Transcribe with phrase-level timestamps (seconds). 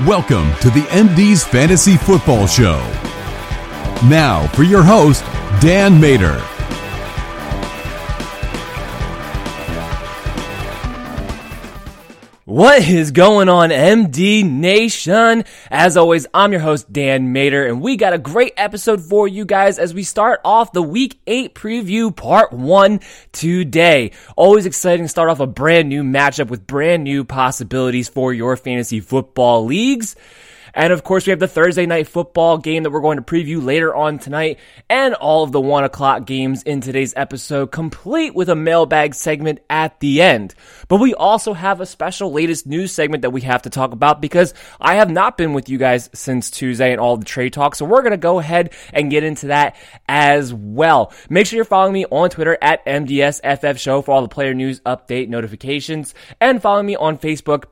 [0.00, 2.78] Welcome to the MD's Fantasy Football Show.
[4.08, 5.22] Now for your host,
[5.60, 6.42] Dan Mater.
[12.46, 15.44] What is going on, MD Nation?
[15.70, 19.46] As always, I'm your host, Dan Mater, and we got a great episode for you
[19.46, 23.00] guys as we start off the Week 8 preview part 1
[23.32, 24.10] today.
[24.36, 28.58] Always exciting to start off a brand new matchup with brand new possibilities for your
[28.58, 30.14] fantasy football leagues.
[30.74, 33.64] And of course, we have the Thursday night football game that we're going to preview
[33.64, 34.58] later on tonight
[34.88, 39.60] and all of the one o'clock games in today's episode, complete with a mailbag segment
[39.70, 40.54] at the end.
[40.88, 44.20] But we also have a special latest news segment that we have to talk about
[44.20, 47.74] because I have not been with you guys since Tuesday and all the trade talk.
[47.74, 49.76] So we're going to go ahead and get into that
[50.08, 51.12] as well.
[51.30, 54.80] Make sure you're following me on Twitter at MDSFF Show for all the player news
[54.80, 57.64] update notifications and follow me on Facebook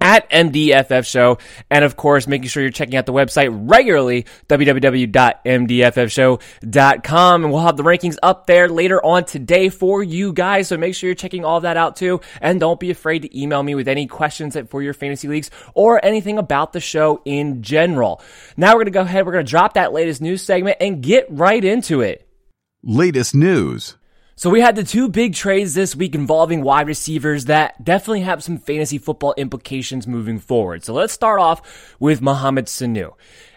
[0.00, 1.38] at MDFF Show.
[1.70, 7.44] And of course, making sure you're checking out the website regularly, www.mdffshow.com.
[7.44, 10.68] And we'll have the rankings up there later on today for you guys.
[10.68, 12.20] So make sure you're checking all that out too.
[12.40, 16.04] And don't be afraid to email me with any questions for your fantasy leagues or
[16.04, 18.22] anything about the show in general.
[18.56, 19.26] Now we're going to go ahead.
[19.26, 22.26] We're going to drop that latest news segment and get right into it.
[22.82, 23.96] Latest news.
[24.40, 28.42] So we had the two big trades this week involving wide receivers that definitely have
[28.42, 30.82] some fantasy football implications moving forward.
[30.82, 33.12] So let's start off with Mohamed Sanu.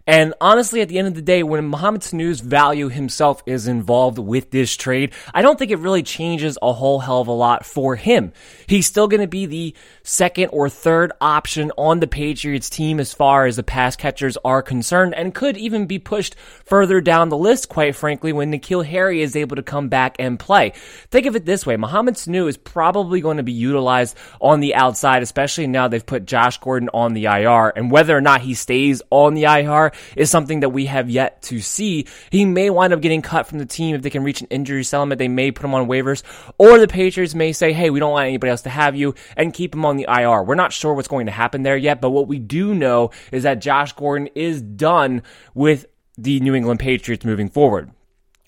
[0.06, 4.20] And honestly, at the end of the day, when Mohamed Sanu's value himself is involved
[4.20, 7.66] with this trade, I don't think it really changes a whole hell of a lot
[7.66, 8.34] for him.
[8.68, 13.14] He's still going to be the second or third option on the Patriots team as
[13.14, 16.36] far as the pass catchers are concerned and could even be pushed
[16.66, 20.38] further down the list, quite frankly, when N'Keal Harry is able to come back and
[20.38, 20.74] play.
[21.12, 21.78] Think of it this way.
[21.78, 26.26] Mohamed Sanu is probably going to be utilized on the outside, especially now they've put
[26.26, 27.72] Josh Gordon on the IR.
[27.78, 31.42] And whether or not he stays on the IR is something that we have yet
[31.44, 32.08] to see.
[32.30, 34.84] He may wind up getting cut from the team if they can reach an injury
[34.84, 35.20] settlement.
[35.20, 36.24] They may put him on waivers,
[36.58, 39.54] or the Patriots may say, hey, we don't want anybody else to have you and
[39.54, 40.44] keep him on the IR.
[40.44, 43.44] We're not sure what's going to happen there yet, but what we do know is
[43.44, 45.24] that Josh Gordon is done
[45.54, 45.86] with
[46.18, 47.92] the New England Patriots moving forward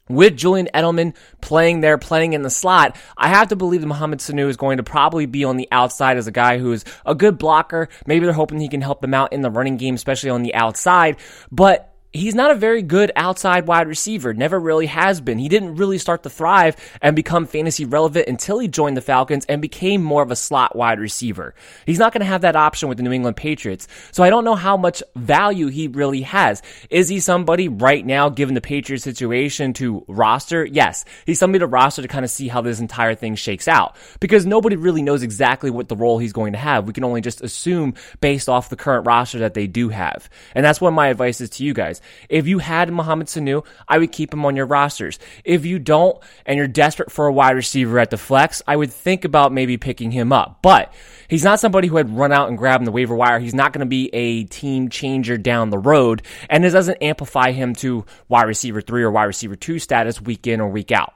[0.10, 4.20] with Julian Edelman playing there, playing in the slot, I have to believe that Mohamed
[4.20, 7.16] Sanu is going to probably be on the outside as a guy who is a
[7.16, 7.90] good blocker.
[8.06, 10.54] Maybe they're hoping he can help them out in the running game, especially on the
[10.54, 11.18] outside.
[11.52, 14.34] But he's not a very good outside wide receiver.
[14.34, 15.38] Never really has been.
[15.38, 19.46] He didn't really start to thrive and become fantasy relevant until he joined the Falcons
[19.46, 21.54] and became more of a slot wide receiver.
[21.86, 23.88] He's not going to have that option with the New England Patriots.
[24.12, 26.62] So I don't know how much value he really has.
[26.90, 30.66] Is he somebody right now, given the Patriots situation, to roster?
[30.66, 31.06] Yes.
[31.26, 34.46] He's somebody to roster to kind of see how this entire thing shakes out because
[34.46, 36.88] nobody really knows exactly what the role he's going to have.
[36.88, 40.30] We can only just assume based off the current roster that they do have.
[40.54, 42.02] And that's what my advice is to you guys.
[42.30, 45.20] If you had Mohamed Sanu, I would keep him on your rosters.
[45.44, 48.92] If you don't and you're desperate for a wide receiver at the flex, I would
[48.92, 50.62] think about maybe picking him up.
[50.62, 50.94] But
[51.28, 53.40] he's not somebody who had run out and grabbed the waiver wire.
[53.40, 56.22] He's not going to be a team changer down the road.
[56.50, 60.48] And this doesn't amplify him to wide receiver three or wide receiver two status week
[60.48, 61.14] in or week out.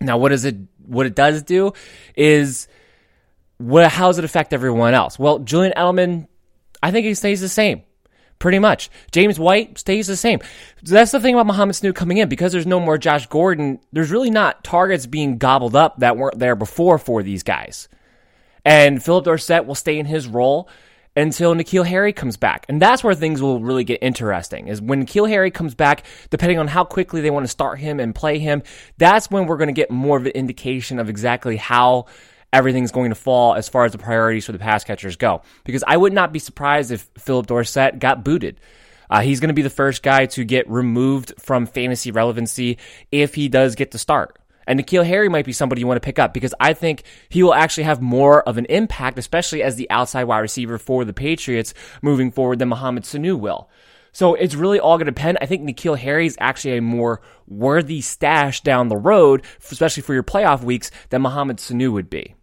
[0.00, 1.72] Now, what does it, what it does do
[2.16, 2.68] is,
[3.58, 5.18] what, how does it affect everyone else?
[5.18, 6.26] Well, Julian Edelman,
[6.82, 7.82] I think he stays the same
[8.40, 8.90] pretty much.
[9.12, 10.40] James White stays the same.
[10.82, 13.78] That's the thing about Mohamed Sanu coming in because there's no more Josh Gordon.
[13.92, 17.88] There's really not targets being gobbled up that weren't there before for these guys.
[18.64, 20.68] And Philip Dorsett will stay in his role
[21.16, 22.66] until N'Keal Harry comes back.
[22.68, 26.58] And that's where things will really get interesting is when N'Keal Harry comes back, depending
[26.58, 28.62] on how quickly they want to start him and play him,
[28.96, 32.06] that's when we're going to get more of an indication of exactly how
[32.52, 35.42] everything's going to fall as far as the priorities for the pass catchers go.
[35.64, 38.60] Because I would not be surprised if Philip Dorsett got booted.
[39.08, 42.78] Uh, he's going to be the first guy to get removed from fantasy relevancy
[43.10, 44.38] if he does get to start.
[44.66, 47.42] And N'Keal Harry might be somebody you want to pick up because I think he
[47.42, 51.12] will actually have more of an impact, especially as the outside wide receiver for the
[51.12, 53.68] Patriots moving forward than Mohamed Sanu will.
[54.12, 55.38] So it's really all going to depend.
[55.40, 60.14] I think N'Keal Harry is actually a more worthy stash down the road, especially for
[60.14, 62.34] your playoff weeks, than Mohamed Sanu would be.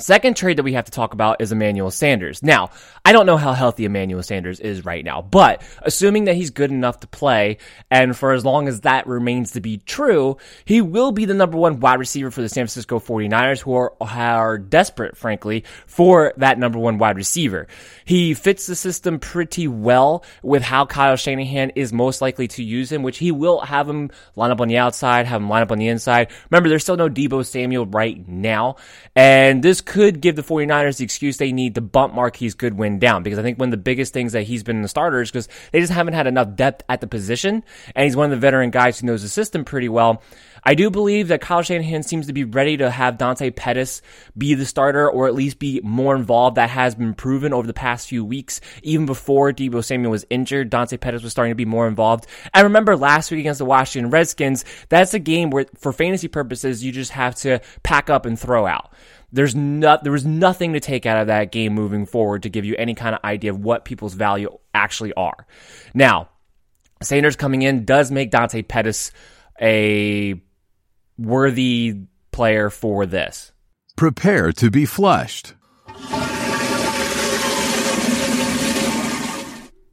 [0.00, 2.42] Second trade that we have to talk about is Emmanuel Sanders.
[2.42, 2.70] Now,
[3.04, 6.70] I don't know how healthy Emmanuel Sanders is right now, but assuming that he's good
[6.70, 7.58] enough to play,
[7.90, 11.56] and for as long as that remains to be true, he will be the number
[11.56, 16.58] one wide receiver for the San Francisco 49ers, who are, are desperate, frankly, for that
[16.58, 17.66] number one wide receiver.
[18.04, 22.90] He fits the system pretty well with how Kyle Shanahan is most likely to use
[22.90, 25.72] him, which he will have him line up on the outside, have him line up
[25.72, 26.28] on the inside.
[26.50, 28.76] Remember, there's still no Deebo Samuel right now,
[29.14, 33.24] and this could give the 49ers the excuse they need to bump Marquise Goodwin down
[33.24, 35.48] because I think one of the biggest things that he's been in the starters because
[35.72, 37.64] they just haven't had enough depth at the position
[37.96, 40.22] and he's one of the veteran guys who knows the system pretty well.
[40.62, 44.00] I do believe that Kyle Shanahan seems to be ready to have Dante Pettis
[44.38, 46.56] be the starter or at least be more involved.
[46.56, 48.60] That has been proven over the past few weeks.
[48.84, 52.28] Even before Deebo Samuel was injured, Dante Pettis was starting to be more involved.
[52.54, 56.84] And remember last week against the Washington Redskins, that's a game where for fantasy purposes,
[56.84, 58.92] you just have to pack up and throw out.
[59.32, 62.64] There's not, there was nothing to take out of that game moving forward to give
[62.64, 65.46] you any kind of idea of what people's value actually are.
[65.94, 66.28] Now,
[67.02, 69.12] Sanders coming in does make Dante Pettis
[69.60, 70.40] a
[71.16, 73.52] worthy player for this.
[73.96, 75.54] Prepare to be flushed.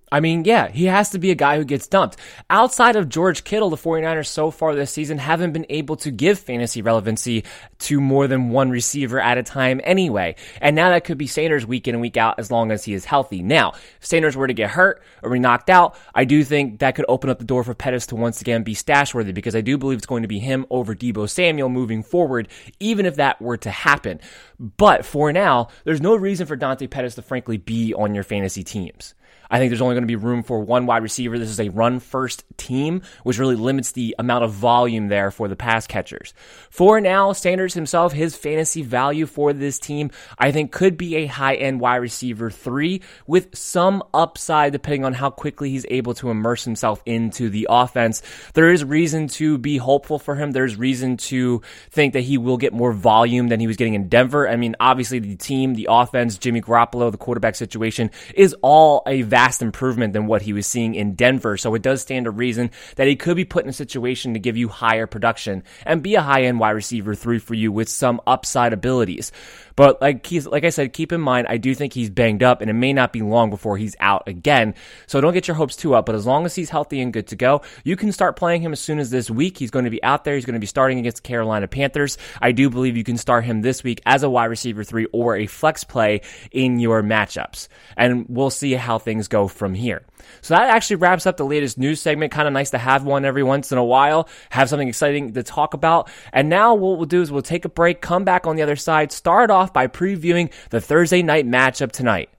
[0.10, 2.16] I mean, yeah, he has to be a guy who gets dumped.
[2.50, 6.40] Outside of George Kittle, the 49ers so far this season haven't been able to give
[6.40, 7.44] fantasy relevancy
[7.80, 10.36] to more than one receiver at a time anyway.
[10.62, 12.94] And now that could be Sanders week in and week out as long as he
[12.94, 13.44] is healthy.
[13.44, 16.96] Now, if Sanders were to get hurt or be knocked out, I do think that
[16.96, 19.62] could open up the door for Pettis to once again be stash worthy because I
[19.62, 22.48] do believe it's going to be him over Deebo Samuel moving forward,
[22.80, 24.22] even if that were to happen.
[24.58, 28.64] But for now, there's no reason for Dante Pettis to frankly be on your fantasy
[28.64, 29.14] teams.
[29.50, 31.38] I think there's only going to be room for one wide receiver.
[31.40, 35.48] This is a run first team, which really limits the amount of volume there for
[35.48, 36.34] the pass catchers.
[36.70, 41.26] For now, Sanders himself, his fantasy value for this team, I think could be a
[41.26, 46.30] high end wide receiver three with some upside depending on how quickly he's able to
[46.30, 48.22] immerse himself into the offense.
[48.54, 50.52] There is reason to be hopeful for him.
[50.52, 54.10] There's reason to think that he will get more volume than he was getting in
[54.10, 54.48] Denver.
[54.48, 59.22] I mean, obviously the team, the offense, Jimmy Garoppolo, the quarterback situation is all a
[59.38, 61.58] vast improvement than what he was seeing in Denver.
[61.58, 64.40] So it does stand to reason that he could be put in a situation to
[64.40, 67.88] give you higher production and be a high end wide receiver three for you with
[67.88, 69.32] some upside abilities.
[69.78, 72.60] But like he's, like I said, keep in mind, I do think he's banged up
[72.60, 74.74] and it may not be long before he's out again.
[75.06, 76.08] So don't get your hopes too up.
[76.08, 78.74] But as long as he's healthy and good to go, you can start playing him
[78.74, 79.58] as soon as this week.
[79.58, 80.34] He's going to be out there.
[80.34, 82.18] He's going to be starting against Carolina Panthers.
[82.42, 85.38] I do believe you can start him this week as a wide receiver three or
[85.38, 87.68] a flex play in your matchups.
[87.96, 90.04] And we'll see how things go from here.
[90.42, 92.32] So that actually wraps up the latest news segment.
[92.32, 95.44] Kind of nice to have one every once in a while, have something exciting to
[95.44, 96.10] talk about.
[96.34, 98.76] And now what we'll do is we'll take a break, come back on the other
[98.76, 102.30] side, start off by previewing the Thursday night matchup tonight.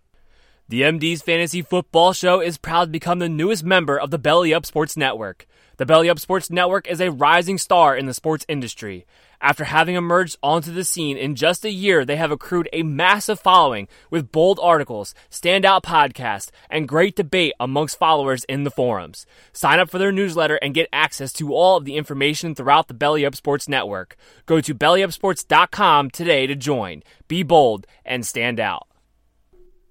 [0.69, 4.53] The MD's Fantasy Football Show is proud to become the newest member of the Belly
[4.53, 5.47] Up Sports Network.
[5.79, 9.07] The Belly Up Sports Network is a rising star in the sports industry.
[9.41, 13.39] After having emerged onto the scene in just a year, they have accrued a massive
[13.39, 19.25] following with bold articles, standout podcasts, and great debate amongst followers in the forums.
[19.53, 22.95] Sign up for their newsletter and get access to all of the information throughout the
[22.95, 24.17] Belly Up Sports Network.
[24.47, 27.05] Go to bellyupsports.com today to join.
[27.29, 28.89] Be bold and stand out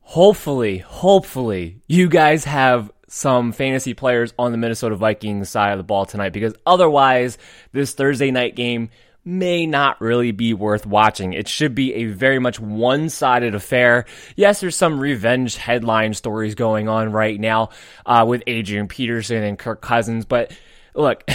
[0.07, 5.83] hopefully, hopefully, you guys have some fantasy players on the Minnesota Vikings side of the
[5.83, 7.37] ball tonight because otherwise,
[7.71, 8.89] this Thursday night game
[9.23, 11.33] may not really be worth watching.
[11.33, 14.05] It should be a very much one sided affair.
[14.37, 17.69] Yes, there's some revenge headline stories going on right now
[18.05, 20.51] uh, with Adrian Peterson and Kirk Cousins, but
[20.95, 21.23] look.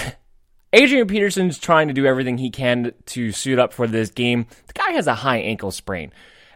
[0.74, 4.46] Adrian Peterson's trying to do everything he can to suit up for this game.
[4.68, 6.14] The guy has a high ankle sprain.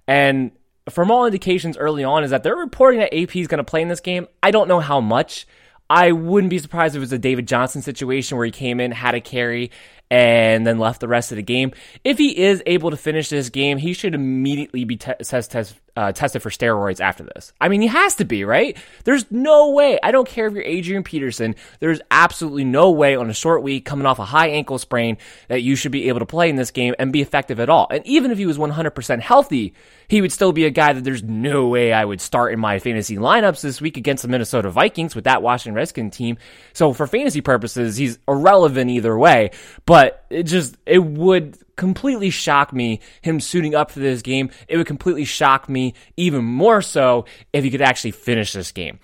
[0.08, 0.52] And
[0.90, 3.82] from all indications early on is that they're reporting that AP is going to play
[3.82, 4.28] in this game.
[4.42, 5.46] I don't know how much.
[5.88, 8.90] I wouldn't be surprised if it was a David Johnson situation where he came in,
[8.90, 9.70] had a carry,
[10.10, 11.72] and then left the rest of the game.
[12.02, 15.74] If he is able to finish this game, he should immediately be te- test, test,
[15.96, 17.52] uh, tested for steroids after this.
[17.60, 18.76] I mean, he has to be, right?
[19.04, 19.98] There's no way.
[20.02, 21.54] I don't care if you're Adrian Peterson.
[21.80, 25.16] There's absolutely no way on a short week coming off a high ankle sprain
[25.48, 27.86] that you should be able to play in this game and be effective at all.
[27.90, 29.72] And even if he was 100% healthy,
[30.08, 32.78] he would still be a guy that there's no way I would start in my
[32.78, 36.36] fantasy lineups this week against the Minnesota Vikings with that Washington Redskin team.
[36.74, 39.50] So for fantasy purposes, he's irrelevant either way.
[39.86, 44.50] But it just, it would completely shock me him suiting up for this game.
[44.68, 48.98] It would completely shock me even more so if he could actually finish this game.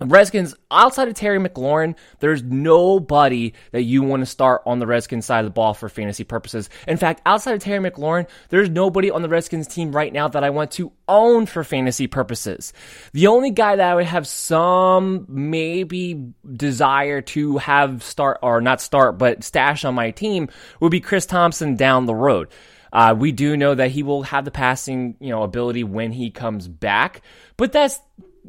[0.00, 5.26] Redskins, outside of Terry McLaurin, there's nobody that you want to start on the Redskins
[5.26, 6.70] side of the ball for fantasy purposes.
[6.86, 10.44] In fact, outside of Terry McLaurin, there's nobody on the Redskins team right now that
[10.44, 12.72] I want to own for fantasy purposes.
[13.12, 18.80] The only guy that I would have some maybe desire to have start, or not
[18.80, 20.48] start, but stash on my team
[20.80, 22.48] would be Chris Thompson down the road.
[22.92, 26.30] Uh, we do know that he will have the passing, you know, ability when he
[26.30, 27.22] comes back,
[27.56, 28.00] but that's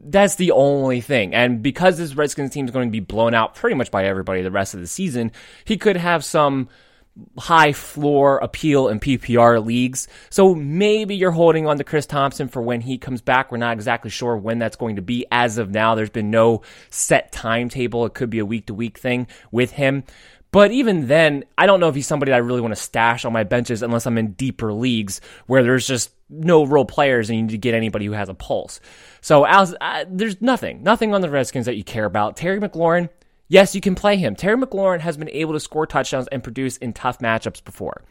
[0.04, 1.34] that's the only thing.
[1.34, 4.42] And because this Redskins team is going to be blown out pretty much by everybody
[4.42, 5.32] the rest of the season,
[5.66, 6.70] he could have some
[7.38, 10.08] high floor appeal in PPR leagues.
[10.30, 13.52] So maybe you're holding on to Chris Thompson for when he comes back.
[13.52, 15.26] We're not exactly sure when that's going to be.
[15.32, 18.06] As of now, there's been no set timetable.
[18.06, 20.04] It could be a week to week thing with him.
[20.52, 23.34] But even then, I don't know if he's somebody I really want to stash on
[23.34, 27.44] my benches unless I'm in deeper leagues where there's just no real players and you
[27.44, 28.80] need to get anybody who has a pulse.
[29.22, 32.38] So as, uh, there's nothing, nothing on the Redskins that you care about.
[32.38, 33.10] Terry McLaurin,
[33.48, 34.36] yes, you can play him.
[34.36, 38.04] Terry McLaurin has been able to score touchdowns and produce in tough matchups before.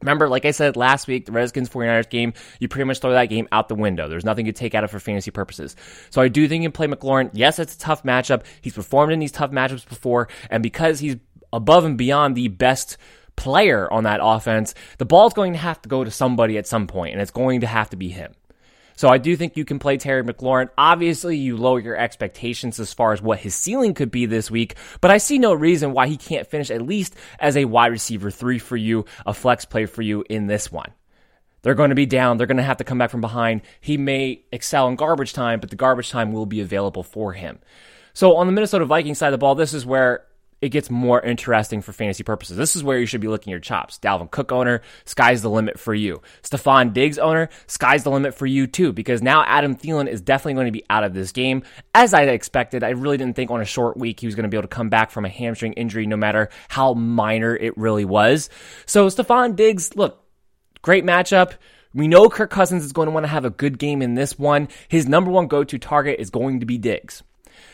[0.00, 3.26] Remember, like I said last week, the Redskins 49ers game, you pretty much throw that
[3.26, 4.08] game out the window.
[4.08, 5.76] There's nothing to take out of for fantasy purposes.
[6.10, 7.30] So I do think you can play McLaurin.
[7.32, 8.42] Yes, it's a tough matchup.
[8.62, 11.16] He's performed in these tough matchups before, and because he's
[11.52, 12.96] above and beyond the best
[13.36, 16.86] player on that offense, the ball's going to have to go to somebody at some
[16.86, 18.32] point, and it's going to have to be him.
[18.94, 20.68] So I do think you can play Terry McLaurin.
[20.76, 24.76] Obviously, you lower your expectations as far as what his ceiling could be this week,
[25.00, 28.30] but I see no reason why he can't finish at least as a wide receiver
[28.30, 30.92] three for you, a flex play for you in this one.
[31.62, 32.36] They're going to be down.
[32.36, 33.62] They're going to have to come back from behind.
[33.80, 37.60] He may excel in garbage time, but the garbage time will be available for him.
[38.14, 40.26] So on the Minnesota Vikings side of the ball, this is where
[40.62, 42.56] it gets more interesting for fantasy purposes.
[42.56, 43.98] This is where you should be looking your chops.
[43.98, 46.22] Dalvin Cook owner, sky's the limit for you.
[46.42, 50.54] Stefon Diggs owner, sky's the limit for you too, because now Adam Thielen is definitely
[50.54, 51.64] going to be out of this game.
[51.94, 54.48] As I expected, I really didn't think on a short week he was going to
[54.48, 58.04] be able to come back from a hamstring injury, no matter how minor it really
[58.04, 58.48] was.
[58.86, 60.24] So Stefon Diggs, look,
[60.80, 61.54] great matchup.
[61.92, 64.38] We know Kirk Cousins is going to want to have a good game in this
[64.38, 64.68] one.
[64.88, 67.22] His number one go-to target is going to be Diggs.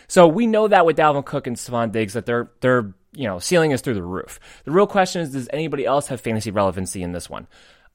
[0.08, 3.38] So we know that with Dalvin Cook and Stefon Diggs that they're they're you know
[3.38, 4.40] ceiling is through the roof.
[4.64, 7.46] The real question is, does anybody else have fantasy relevancy in this one?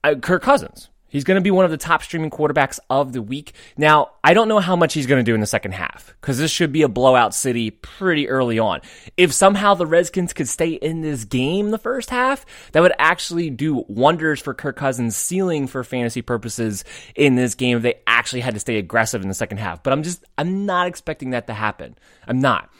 [0.02, 0.90] Uh, Kirk Cousins.
[1.14, 3.52] He's going to be one of the top streaming quarterbacks of the week.
[3.76, 6.38] Now, I don't know how much he's going to do in the second half because
[6.38, 8.80] this should be a blowout city pretty early on.
[9.16, 13.48] If somehow the Redskins could stay in this game the first half, that would actually
[13.48, 16.82] do wonders for Kirk Cousins' ceiling for fantasy purposes
[17.14, 19.84] in this game if they actually had to stay aggressive in the second half.
[19.84, 21.96] But I'm just, I'm not expecting that to happen.
[22.26, 22.70] I'm not.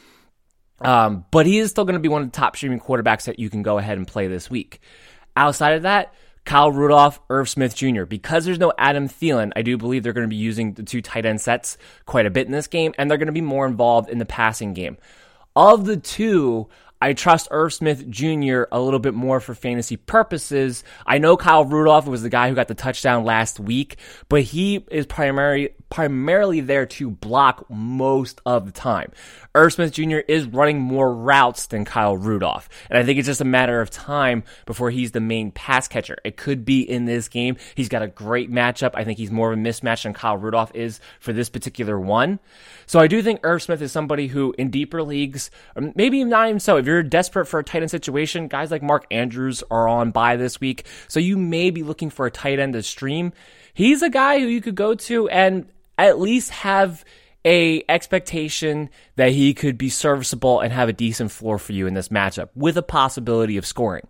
[0.81, 3.39] Um, but he is still going to be one of the top streaming quarterbacks that
[3.39, 4.81] you can go ahead and play this week.
[5.37, 6.13] Outside of that,
[6.45, 8.03] Kyle Rudolph, Irv Smith Jr.
[8.05, 11.01] Because there's no Adam Thielen, I do believe they're going to be using the two
[11.01, 13.65] tight end sets quite a bit in this game, and they're going to be more
[13.65, 14.97] involved in the passing game.
[15.55, 16.67] Of the two,
[17.01, 18.63] I trust Irv Smith Jr.
[18.71, 20.83] a little bit more for fantasy purposes.
[21.05, 23.97] I know Kyle Rudolph was the guy who got the touchdown last week,
[24.29, 29.11] but he is primarily primarily there to block most of the time.
[29.53, 30.17] Irv Smith Jr.
[30.27, 33.89] is running more routes than Kyle Rudolph, and I think it's just a matter of
[33.89, 36.17] time before he's the main pass catcher.
[36.23, 37.57] It could be in this game.
[37.75, 38.91] He's got a great matchup.
[38.93, 42.39] I think he's more of a mismatch than Kyle Rudolph is for this particular one.
[42.87, 45.51] So I do think Irv Smith is somebody who, in deeper leagues,
[45.95, 49.07] maybe not even so, if you're desperate for a tight end situation, guys like Mark
[49.09, 50.85] Andrews are on by this week.
[51.07, 53.33] So you may be looking for a tight end to stream.
[53.73, 55.65] He's a guy who you could go to and
[55.97, 57.03] at least have
[57.43, 61.95] a expectation that he could be serviceable and have a decent floor for you in
[61.95, 64.07] this matchup with a possibility of scoring.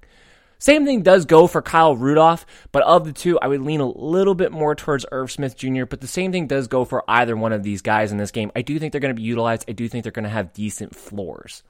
[0.60, 3.88] Same thing does go for Kyle Rudolph, but of the two, I would lean a
[3.88, 7.38] little bit more towards Irv Smith Jr., but the same thing does go for either
[7.38, 8.52] one of these guys in this game.
[8.54, 9.64] I do think they're going to be utilized.
[9.70, 11.64] I do think they're going to have decent floors.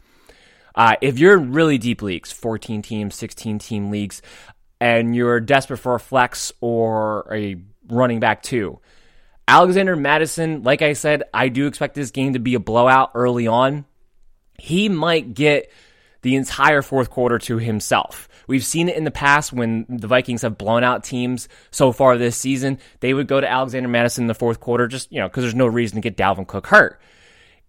[0.75, 4.21] Uh, if you're in really deep leagues, 14 team, 16 team leagues,
[4.81, 7.55] and you're desperate for a flex or a
[7.87, 8.79] running back too,
[9.47, 13.47] Alexander Mattison, like I said, I do expect this game to be a blowout early
[13.47, 13.85] on.
[14.57, 15.71] He might get
[16.23, 18.27] the entire fourth quarter to himself.
[18.47, 22.17] We've seen it in the past when the Vikings have blown out teams so far
[22.17, 22.79] this season.
[22.99, 25.55] They would go to Alexander Mattison in the fourth quarter just, you know, because there's
[25.55, 26.99] no reason to get Dalvin Cook hurt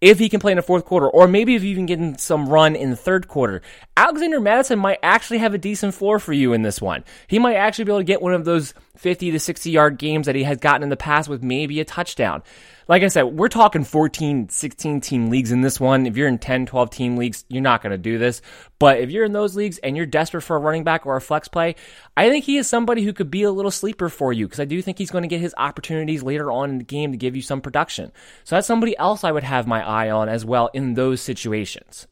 [0.00, 2.48] if he can play in the fourth quarter, or maybe if you even getting some
[2.48, 3.62] run in the third quarter,
[3.96, 7.04] Alexander Mattison might actually have a decent floor for you in this one.
[7.26, 10.26] He might actually be able to get one of those 50 to 60 yard games
[10.26, 12.42] that he has gotten in the past with maybe a touchdown
[12.88, 16.06] like I said, we're talking 14, 16 team leagues in this one.
[16.06, 18.42] If you're in 10, 12 team leagues, you're not going to do this.
[18.78, 21.20] But if you're in those leagues and you're desperate for a running back or a
[21.20, 21.74] flex play,
[22.16, 24.66] I think he is somebody who could be a little sleeper for you because I
[24.66, 27.34] do think he's going to get his opportunities later on in the game to give
[27.34, 28.12] you some production.
[28.44, 32.06] So that's somebody else I would have my eye on as well in those situations.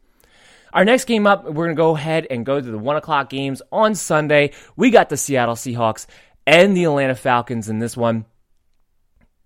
[0.73, 3.31] Our next game up, we're going to go ahead and go to the one o'clock
[3.31, 4.51] games on Sunday.
[4.75, 6.09] We got the Seattle Seahawks
[6.47, 8.27] and the Atlanta Falcons in this one.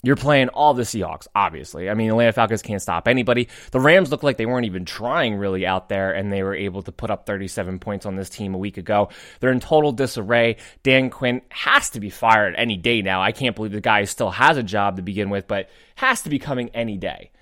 [0.04, 1.90] You're playing all the Seahawks, obviously.
[1.90, 3.48] I mean, Atlanta Falcons can't stop anybody.
[3.72, 6.82] The Rams look like they weren't even trying really out there, and they were able
[6.82, 9.08] to put up 37 points on this team a week ago.
[9.40, 10.58] They're in total disarray.
[10.84, 13.20] Dan Quinn has to be fired any day now.
[13.22, 16.30] I can't believe the guy still has a job to begin with, but has to
[16.30, 17.32] be coming any day.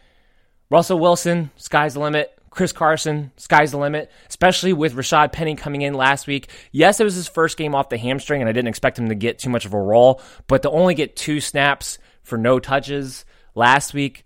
[0.70, 2.36] Russell Wilson, sky's the limit.
[2.56, 6.48] Chris Carson, sky's the limit, especially with Rashad Penny coming in last week.
[6.72, 9.14] Yes, it was his first game off the hamstring, and I didn't expect him to
[9.14, 13.26] get too much of a role, but to only get two snaps for no touches
[13.54, 14.24] last week.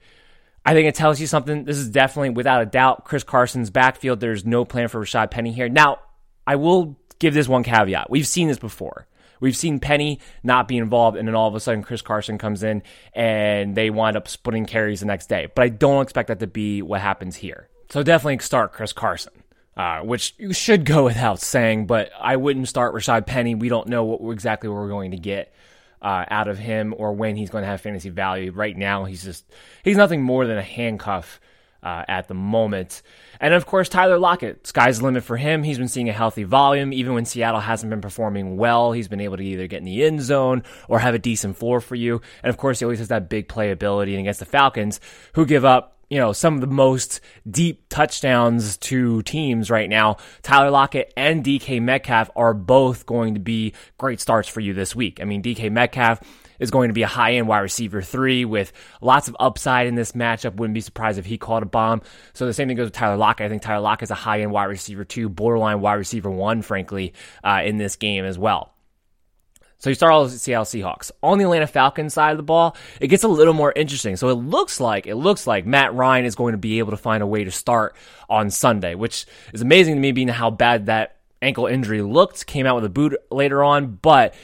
[0.65, 1.65] I think it tells you something.
[1.65, 4.21] This is definitely, without a doubt, Chris Carson's backfield.
[4.21, 5.69] There's no plan for Rashad Penny here.
[5.69, 5.99] Now,
[6.47, 8.11] I will give this one caveat.
[8.11, 9.09] We've seen this before.
[9.41, 12.63] We've seen Penny not be involved, and then all of a sudden Chris Carson comes
[12.63, 15.49] in and they wind up splitting carries the next day.
[15.53, 17.70] But I don't expect that to be what happens here.
[17.91, 19.33] So definitely start Chris Carson.
[19.77, 23.55] Uh, which you should go without saying, but I wouldn't start Rashad Penny.
[23.55, 25.55] We don't know what exactly what we're going to get
[26.03, 28.53] uh, out of him or when he's going to have fantasy value.
[28.53, 29.45] Right now, he's just
[29.83, 31.41] he's nothing more than a handcuff
[31.83, 33.01] uh, at the moment.
[33.41, 35.63] And of course, Tyler Lockett, sky's the limit for him.
[35.63, 36.93] He's been seeing a healthy volume.
[36.93, 40.05] Even when Seattle hasn't been performing well, he's been able to either get in the
[40.05, 42.21] end zone or have a decent floor for you.
[42.43, 44.11] And of course, he always has that big playability.
[44.11, 45.01] And against the Falcons,
[45.35, 50.17] who give up you know, some of the most deep touchdowns to teams right now.
[50.43, 54.95] Tyler Lockett and DK Metcalf are both going to be great starts for you this
[54.95, 55.21] week.
[55.23, 56.21] I mean, DK Metcalf
[56.59, 59.95] is going to be a high end wide receiver three with lots of upside in
[59.95, 60.57] this matchup.
[60.57, 62.03] Wouldn't be surprised if he caught a bomb.
[62.35, 63.47] So the same thing goes with Tyler Lockett.
[63.47, 66.63] I think Tyler Lockett is a high end wide receiver two, borderline wide receiver one,
[66.63, 68.75] frankly, uh, in this game as well.
[69.81, 71.11] So you start all the Seattle Seahawks.
[71.23, 74.17] On the Atlanta Falcons side of the ball, it gets a little more interesting.
[74.17, 76.99] So it looks like it looks like Matt Ryan is going to be able to
[76.99, 77.97] find a way to start
[78.29, 82.67] on Sunday, which is amazing to me being how bad that ankle injury looked, came
[82.67, 84.35] out with a boot later on, but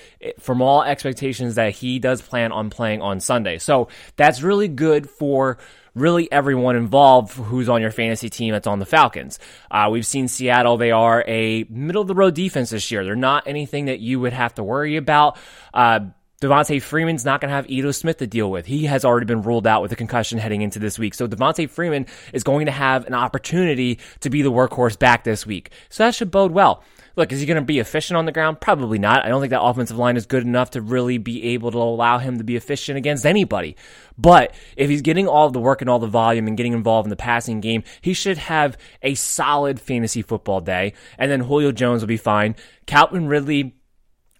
[0.41, 3.59] from all expectations that he does plan on playing on Sunday.
[3.59, 5.59] So that's really good for
[5.97, 9.41] really everyone involved who's on your fantasy team that's on the Falcons.
[9.71, 13.05] Uh, we've seen Seattle; they are a middle of the road defense this year.
[13.05, 15.37] They're not anything that you would have to worry about.
[15.75, 16.01] Uh,
[16.41, 18.67] Devonta Freeman's not going to have Ito Smith to deal with.
[18.67, 21.15] He has already been ruled out with a concussion heading into this week.
[21.15, 25.47] So Devonta Freeman is going to have an opportunity to be the workhorse back this
[25.47, 25.71] week.
[25.89, 26.85] So that should bode well.
[27.17, 28.61] Look, is he going to be efficient on the ground?
[28.61, 29.25] Probably not.
[29.25, 32.19] I don't think that offensive line is good enough to really be able to allow
[32.19, 33.77] him to be efficient against anybody.
[34.19, 37.11] But if he's getting all the work and all the volume and getting involved in
[37.11, 40.93] the passing game, he should have a solid fantasy football day.
[41.19, 42.55] And then Julio Jones will be fine.
[42.85, 43.77] Calvin Ridley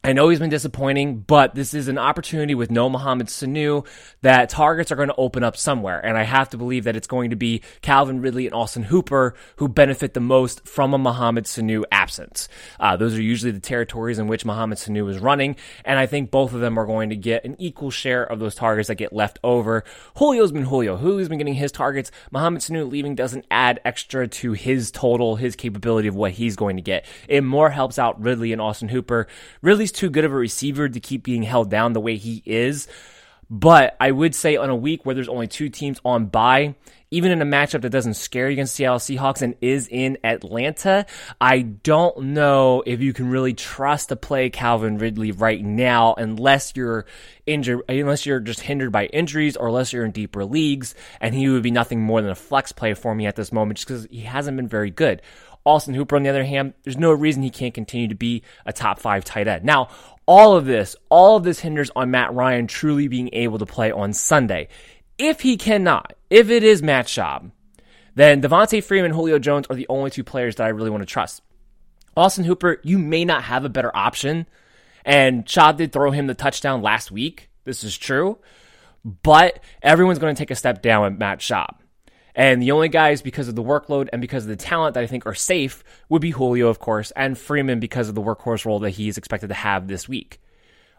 [0.07, 3.85] I know he's been disappointing, but this is an opportunity with no Mohamed Sanu
[4.23, 5.99] that targets are going to open up somewhere.
[5.99, 9.35] And I have to believe that it's going to be Calvin Ridley and Austin Hooper
[9.57, 12.49] who benefit the most from a Mohamed Sanu absence.
[12.79, 15.57] Uh, those are usually the territories in which Mohamed Sanu is running.
[15.85, 18.55] And I think both of them are going to get an equal share of those
[18.55, 19.83] targets that get left over.
[20.17, 20.97] Julio's been Julio.
[20.97, 22.13] Julio's been getting his targets.
[22.31, 26.77] Mohamed Sanu leaving doesn't add extra to his total, his capability of what he's going
[26.77, 27.05] to get.
[27.27, 29.27] It more helps out Ridley and Austin Hooper.
[29.63, 32.87] Ridley's too good of a receiver to keep being held down the way he is.
[33.49, 36.75] But I would say on a week where there's only two teams on bye,
[37.13, 41.07] even in a matchup that doesn't scare you against Seattle Seahawks and is in Atlanta,
[41.41, 46.73] I don't know if you can really trust to play Calvin Ridley right now unless
[46.75, 47.07] you're
[47.47, 50.97] injured, unless you're just hindered by injuries or unless you're in deeper leagues.
[51.21, 53.79] And he would be nothing more than a flex play for me at this moment
[53.79, 55.23] just because he hasn't been very good.
[55.67, 58.73] Austin Hooper, on the other hand, there's no reason he can't continue to be a
[58.73, 59.65] top five tight end.
[59.65, 59.89] Now,
[60.25, 63.91] all of this, all of this hinders on Matt Ryan truly being able to play
[63.91, 64.69] on Sunday.
[65.19, 67.51] If he cannot, if it is Matt Schaub,
[68.15, 71.03] then Devonta Freeman and Julio Jones are the only two players that I really want
[71.03, 71.43] to trust.
[72.17, 74.47] Austin Hooper, you may not have a better option.
[75.05, 77.51] And Schaub did throw him the touchdown last week.
[77.65, 78.39] This is true.
[79.05, 81.77] But everyone's going to take a step down with Matt Schaub.
[82.37, 85.07] And the only guys, because of the workload and because of the talent that I
[85.07, 88.79] think are safe, would be Julio, of course, and Freeman because of the workhorse role
[88.81, 90.39] that he's expected to have this week.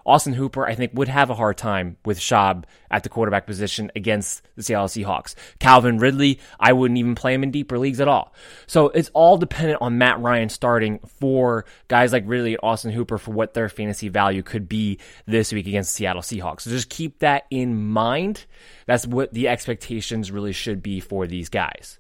[0.08, 3.91] Austin Hooper, I think, would have a hard time with Schaub at the quarterback position
[3.93, 5.36] against the Seattle Seahawks.
[5.60, 8.34] Calvin Ridley, I wouldn't even play him in deeper leagues at all.
[8.67, 13.17] So it's all dependent on Matt Ryan starting for guys like Ridley and Austin Hooper
[13.17, 16.62] for what their fantasy value could be this week against the Seattle Seahawks.
[16.62, 18.46] So just keep that in mind.
[18.86, 22.00] That's what the expectations really should be for these guys.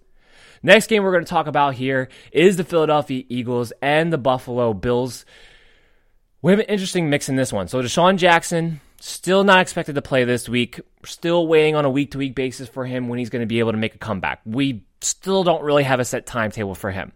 [0.63, 4.73] Next game we're going to talk about here is the Philadelphia Eagles and the Buffalo
[4.73, 5.25] Bills.
[6.41, 7.67] We have an interesting mix in this one.
[7.67, 10.79] So DeSean Jackson, still not expected to play this week.
[11.05, 13.59] Still waiting on a week to week basis for him when he's going to be
[13.59, 14.41] able to make a comeback.
[14.45, 17.11] We still don't really have a set timetable for him.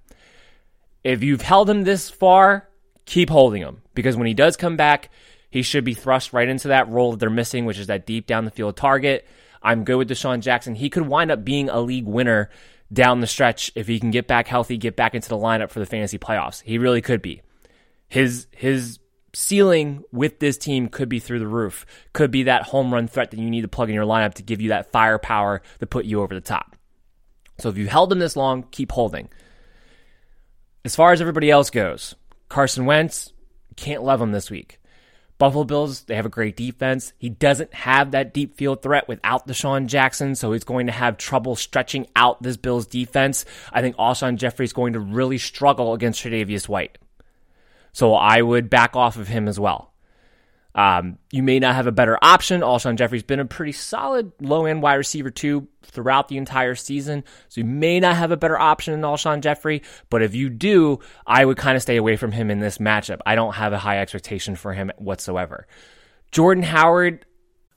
[1.04, 2.68] If you've held him this far,
[3.06, 5.10] keep holding him because when he does come back,
[5.50, 8.26] he should be thrust right into that role that they're missing, which is that deep
[8.26, 9.28] down the field target.
[9.62, 10.76] I'm good with DeSean Jackson.
[10.76, 12.50] He could wind up being a league winner
[12.92, 15.80] down the stretch if he can get back healthy, get back into the lineup for
[15.80, 16.62] the fantasy playoffs.
[16.64, 17.42] He really could be.
[18.08, 19.00] His his
[19.34, 21.86] ceiling with this team could be through the roof.
[22.13, 24.44] Could be that home run threat that you need to plug in your lineup to
[24.44, 26.76] give you that firepower to put you over the top.
[27.60, 29.30] So if you held them this long, keep holding.
[30.84, 32.15] As far as everybody else goes,
[32.50, 33.32] Carson Wentz
[33.76, 34.80] can't love him this week.
[35.38, 37.13] Buffalo Bills, they have a great defense.
[37.17, 41.17] He doesn't have that deep field threat without DeSean Jackson, so he's going to have
[41.17, 43.46] trouble stretching out this Bills defense.
[43.74, 47.00] I think Alshon Jeffery is going to really struggle against Tre'Davious White.
[47.94, 49.92] So I would back off of him as well.
[50.74, 52.62] Um, you may not have a better option.
[52.62, 57.24] Alshon Jeffery's been a pretty solid low end wide receiver too throughout the entire season.
[57.50, 59.82] So you may not have a better option than Alshon Jeffrey.
[60.10, 63.20] but if you do, I would kind of stay away from him in this matchup.
[63.26, 65.68] I don't have a high expectation for him whatsoever.
[66.32, 67.26] Jordan Howard,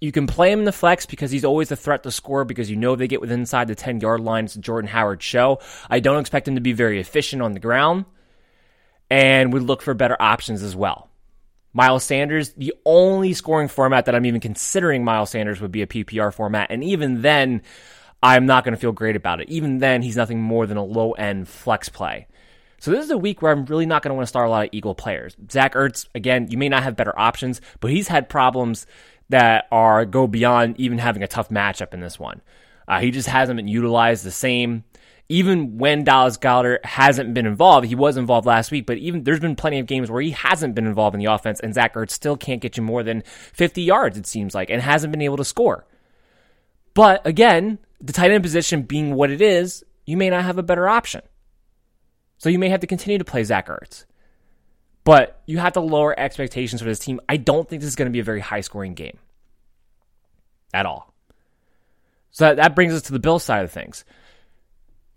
[0.00, 2.70] You can play him in the flex because he's always a threat to score because
[2.70, 4.44] you know they get within inside the 10 yard line.
[4.44, 5.60] It's a Jordan Howard show.
[5.88, 8.04] I don't expect him to be very efficient on the ground
[9.10, 11.08] and would look for better options as well.
[11.72, 15.86] Miles Sanders, the only scoring format that I'm even considering Miles Sanders would be a
[15.86, 16.70] PPR format.
[16.70, 17.62] And even then,
[18.22, 19.48] I'm not going to feel great about it.
[19.50, 22.26] Even then, he's nothing more than a low end flex play.
[22.78, 24.50] So this is a week where I'm really not going to want to start a
[24.50, 25.36] lot of Eagle players.
[25.50, 28.86] Zach Ertz, again, you may not have better options, but he's had problems
[29.28, 32.40] that are go beyond even having a tough matchup in this one.
[32.88, 34.84] Uh, he just hasn't been utilized the same
[35.28, 39.40] even when Dallas Goedert hasn't been involved, he was involved last week, but even there's
[39.40, 42.10] been plenty of games where he hasn't been involved in the offense, and Zach Ertz
[42.10, 45.36] still can't get you more than 50 yards, it seems like, and hasn't been able
[45.36, 45.84] to score.
[46.94, 50.62] But again, the tight end position being what it is, you may not have a
[50.62, 51.22] better option.
[52.38, 54.04] So you may have to continue to play Zach Ertz.
[55.06, 57.20] But you have to lower expectations for this team.
[57.28, 59.16] I don't think this is going to be a very high scoring game
[60.74, 61.14] at all.
[62.32, 64.04] So that, that brings us to the Bill side of things.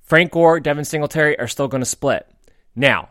[0.04, 2.28] Frank Gore, Devin Singletary are still going to split.
[2.76, 3.10] Now,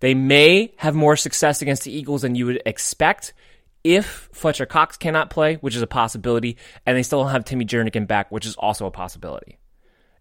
[0.00, 3.32] they may have more success against the Eagles than you would expect
[3.84, 7.66] if Fletcher Cox cannot play, which is a possibility, and they still don't have Timmy
[7.66, 9.59] Jernigan back, which is also a possibility.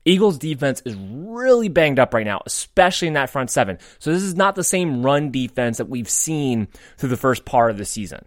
[0.10, 3.78] Eagles defense is really banged up right now, especially in that front seven.
[4.00, 6.68] So this is not the same run defense that we've seen
[6.98, 8.26] through the first part of the season.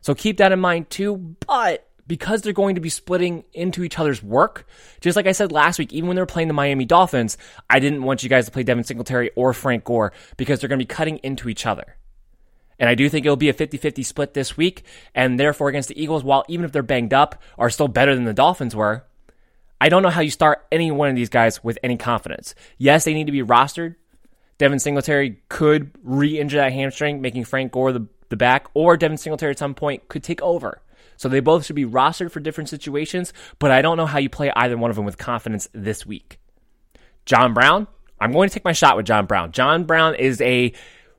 [0.00, 1.36] So keep that in mind too.
[1.46, 4.66] But because they're going to be splitting into each other's work,
[5.00, 7.38] just like I said last week, even when they're playing the Miami Dolphins,
[7.70, 10.78] I didn't want you guys to play Devin Singletary or Frank Gore because they're going
[10.78, 11.96] to be cutting into each other.
[12.78, 14.84] And I do think it'll be a 50 50 split this week.
[15.14, 18.24] And therefore, against the Eagles, while even if they're banged up, are still better than
[18.24, 19.04] the Dolphins were,
[19.84, 22.54] I don't know how you start any one of these guys with any confidence.
[22.78, 23.96] Yes, they need to be rostered.
[24.56, 29.18] Devin Singletary could re injure that hamstring, making Frank Gore the, the back, or Devin
[29.18, 30.80] Singletary at some point could take over.
[31.18, 34.30] So they both should be rostered for different situations, but I don't know how you
[34.30, 36.38] play either one of them with confidence this week.
[37.26, 37.86] John Brown,
[38.18, 39.52] I'm going to take my shot with John Brown.
[39.52, 40.72] John Brown is a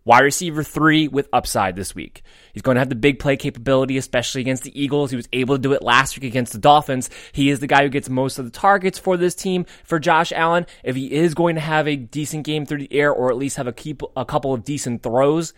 [0.08, 2.22] Wide receiver three with upside this week.
[2.54, 5.10] He's going to have the big play capability, especially against the Eagles.
[5.10, 7.10] He was able to do it last week against the Dolphins.
[7.32, 10.32] He is the guy who gets most of the targets for this team for Josh
[10.32, 10.68] Allen.
[10.84, 13.58] If he is going to have a decent game through the air or at least
[13.58, 15.54] have a, keep, a couple of decent throws,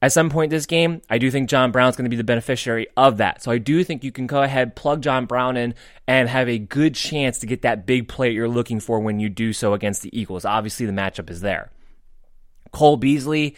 [0.00, 2.86] at some point this game, I do think John Brown's going to be the beneficiary
[2.96, 3.42] of that.
[3.42, 5.74] So I do think you can go ahead, plug John Brown in,
[6.08, 9.28] and have a good chance to get that big play you're looking for when you
[9.28, 10.46] do so against the Eagles.
[10.46, 11.70] Obviously, the matchup is there.
[12.72, 13.56] Cole Beasley,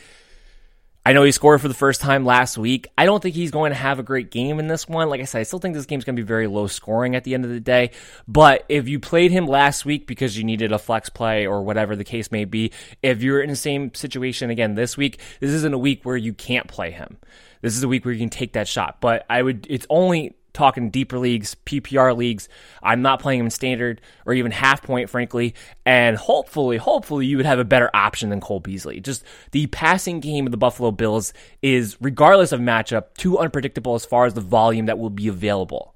[1.07, 2.89] I know he scored for the first time last week.
[2.97, 5.11] I don't think he's going to have a great game in this one.
[5.11, 7.25] Like I said, I still think this game's going to be very low scoring at
[7.25, 7.91] the end of the day.
[8.27, 11.95] But if you played him last week because you needed a flex play or whatever
[11.95, 12.73] the case may be,
[13.03, 16.33] if you're in the same situation again this week, this isn't a week where you
[16.33, 17.19] can't play him.
[17.61, 19.03] This is a week where you can take that shot.
[19.03, 22.49] But I would, it's only talking deeper leagues, PPR leagues.
[22.83, 25.55] I'm not playing him standard or even half point, frankly.
[25.85, 29.01] And hopefully, hopefully, you would have a better option than Cole Beasley.
[29.01, 34.07] Just the passing game of the Buffalo Bills is, regardless of matchup, too unpredictable as
[34.07, 35.95] far as the volume that will be available.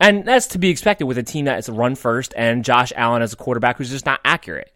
[0.00, 3.22] And that's to be expected with a team that is run first and Josh Allen
[3.22, 4.72] as a quarterback who's just not accurate.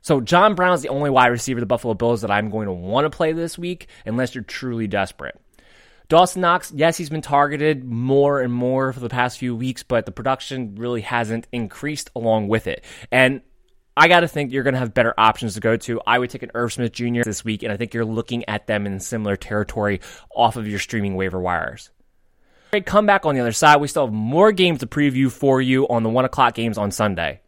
[0.00, 2.72] So John Brown is the only wide receiver the Buffalo Bills that I'm going to
[2.72, 5.40] want to play this week unless you're truly desperate.
[6.08, 10.04] Dawson Knox, yes, he's been targeted more and more for the past few weeks, but
[10.04, 12.84] the production really hasn't increased along with it.
[13.10, 13.40] And
[13.96, 16.00] I got to think you're going to have better options to go to.
[16.06, 17.22] I would take an Irv Smith Jr.
[17.22, 20.00] this week, and I think you're looking at them in similar territory
[20.34, 21.90] off of your streaming waiver wires.
[22.70, 23.80] Great comeback on the other side.
[23.80, 26.90] We still have more games to preview for you on the 1 o'clock games on
[26.90, 27.40] Sunday.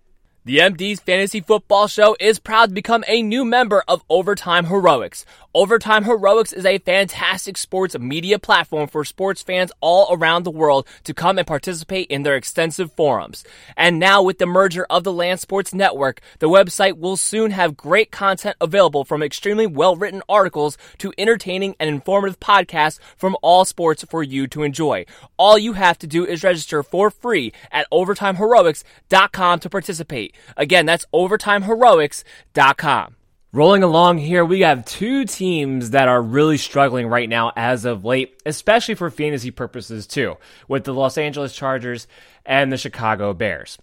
[0.45, 5.27] The MD's Fantasy Football Show is proud to become a new member of Overtime Heroics.
[5.57, 10.87] Overtime Heroics is a fantastic sports media platform for sports fans all around the world
[11.05, 13.43] to come and participate in their extensive forums.
[13.75, 17.75] And now with the merger of the Land Sports Network, the website will soon have
[17.75, 24.05] great content available from extremely well-written articles to entertaining and informative podcasts from all sports
[24.05, 25.07] for you to enjoy.
[25.39, 30.37] All you have to do is register for free at overtimeheroics.com to participate.
[30.55, 33.16] Again, that's overtimeheroics.com.
[33.53, 38.05] Rolling along here, we have two teams that are really struggling right now as of
[38.05, 40.37] late, especially for fantasy purposes too,
[40.69, 42.07] with the Los Angeles Chargers
[42.45, 43.79] and the Chicago Bears.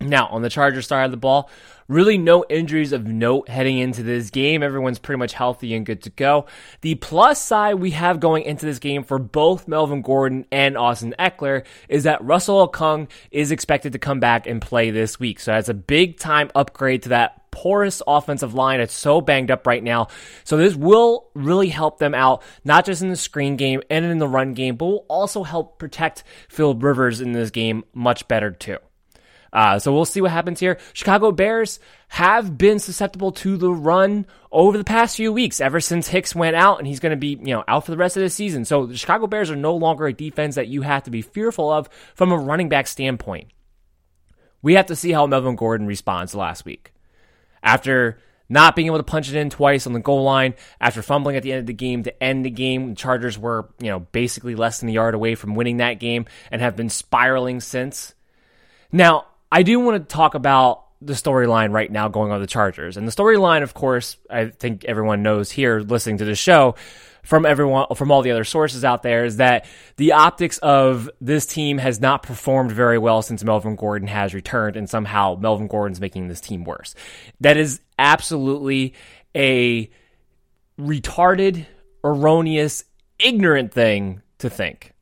[0.00, 1.50] Now, on the Chargers side of the ball,
[1.88, 4.62] really no injuries of note heading into this game.
[4.62, 6.46] Everyone's pretty much healthy and good to go.
[6.80, 11.14] The plus side we have going into this game for both Melvin Gordon and Austin
[11.18, 15.40] Ekeler is that Russell Okung is expected to come back and play this week.
[15.40, 18.80] So that's a big time upgrade to that porous offensive line.
[18.80, 20.08] It's so banged up right now.
[20.44, 24.18] So this will really help them out, not just in the screen game and in
[24.18, 28.50] the run game, but will also help protect Phil Rivers in this game much better
[28.50, 28.76] too.
[29.54, 30.76] Uh, so we'll see what happens here.
[30.92, 36.08] Chicago Bears have been susceptible to the run over the past few weeks, ever since
[36.08, 38.22] Hicks went out, and he's going to be, you know, out for the rest of
[38.22, 38.66] the season.
[38.66, 41.70] So the Chicago Bears are no longer a defense that you have to be fearful
[41.70, 43.48] of from a running back standpoint.
[44.60, 46.92] We have to see how Melvin Gordon responds last week.
[47.66, 51.36] After not being able to punch it in twice on the goal line, after fumbling
[51.36, 53.98] at the end of the game to end the game, the Chargers were, you know,
[53.98, 58.14] basically less than a yard away from winning that game and have been spiraling since.
[58.92, 62.96] Now, I do want to talk about the storyline right now going on the Chargers.
[62.96, 66.76] And the storyline, of course, I think everyone knows here listening to the show
[67.26, 71.44] from everyone, from all the other sources out there is that the optics of this
[71.44, 76.00] team has not performed very well since Melvin Gordon has returned and somehow Melvin Gordon's
[76.00, 76.94] making this team worse.
[77.40, 78.94] That is absolutely
[79.34, 79.90] a
[80.78, 81.66] retarded,
[82.04, 82.84] erroneous,
[83.18, 84.92] ignorant thing to think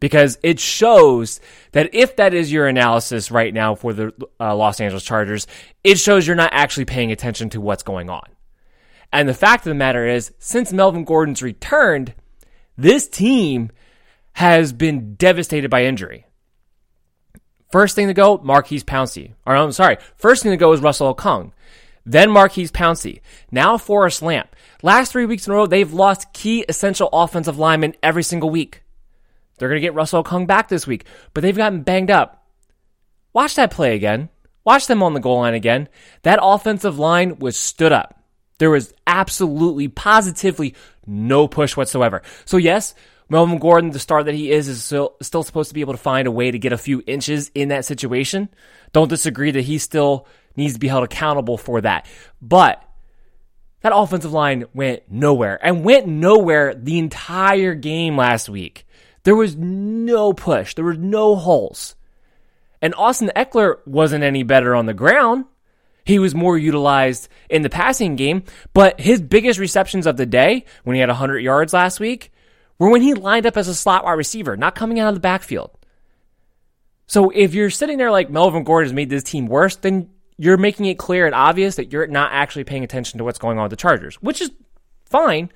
[0.00, 1.40] because it shows
[1.72, 5.46] that if that is your analysis right now for the uh, Los Angeles Chargers,
[5.84, 8.35] it shows you're not actually paying attention to what's going on.
[9.12, 12.14] And the fact of the matter is, since Melvin Gordon's returned,
[12.76, 13.70] this team
[14.32, 16.26] has been devastated by injury.
[17.70, 19.32] First thing to go, Maurkice Pouncey.
[19.46, 21.52] Or I'm sorry, first thing to go is Russell Okung.
[22.04, 23.20] Then Maurkice Pouncey.
[23.50, 24.54] Now Forrest Lamp.
[24.82, 28.82] Last three weeks in a row, they've lost key essential offensive linemen every single week.
[29.58, 32.46] They're going to get Russell Okung back this week, but they've gotten banged up.
[33.32, 34.28] Watch that play again.
[34.64, 35.88] Watch them on the goal line again.
[36.22, 38.15] That offensive line was stood up.
[38.58, 40.74] There was absolutely, positively
[41.06, 42.22] no push whatsoever.
[42.44, 42.94] So yes,
[43.28, 45.98] Melvin Gordon, the star that he is, is still, still supposed to be able to
[45.98, 48.48] find a way to get a few inches in that situation.
[48.92, 52.06] Don't disagree that he still needs to be held accountable for that.
[52.40, 52.82] But
[53.80, 58.86] that offensive line went nowhere and went nowhere the entire game last week.
[59.24, 60.74] There was no push.
[60.74, 61.96] There were no holes.
[62.80, 65.46] And Austin Ekeler wasn't any better on the ground.
[66.06, 70.64] He was more utilized in the passing game, but his biggest receptions of the day
[70.84, 72.32] when he had 100 yards last week
[72.78, 75.20] were when he lined up as a slot wide receiver, not coming out of the
[75.20, 75.70] backfield.
[77.08, 80.56] So if you're sitting there like Melvin Gordon has made this team worse, then you're
[80.56, 83.64] making it clear and obvious that you're not actually paying attention to what's going on
[83.64, 84.50] with the Chargers, which is
[85.06, 85.50] fine.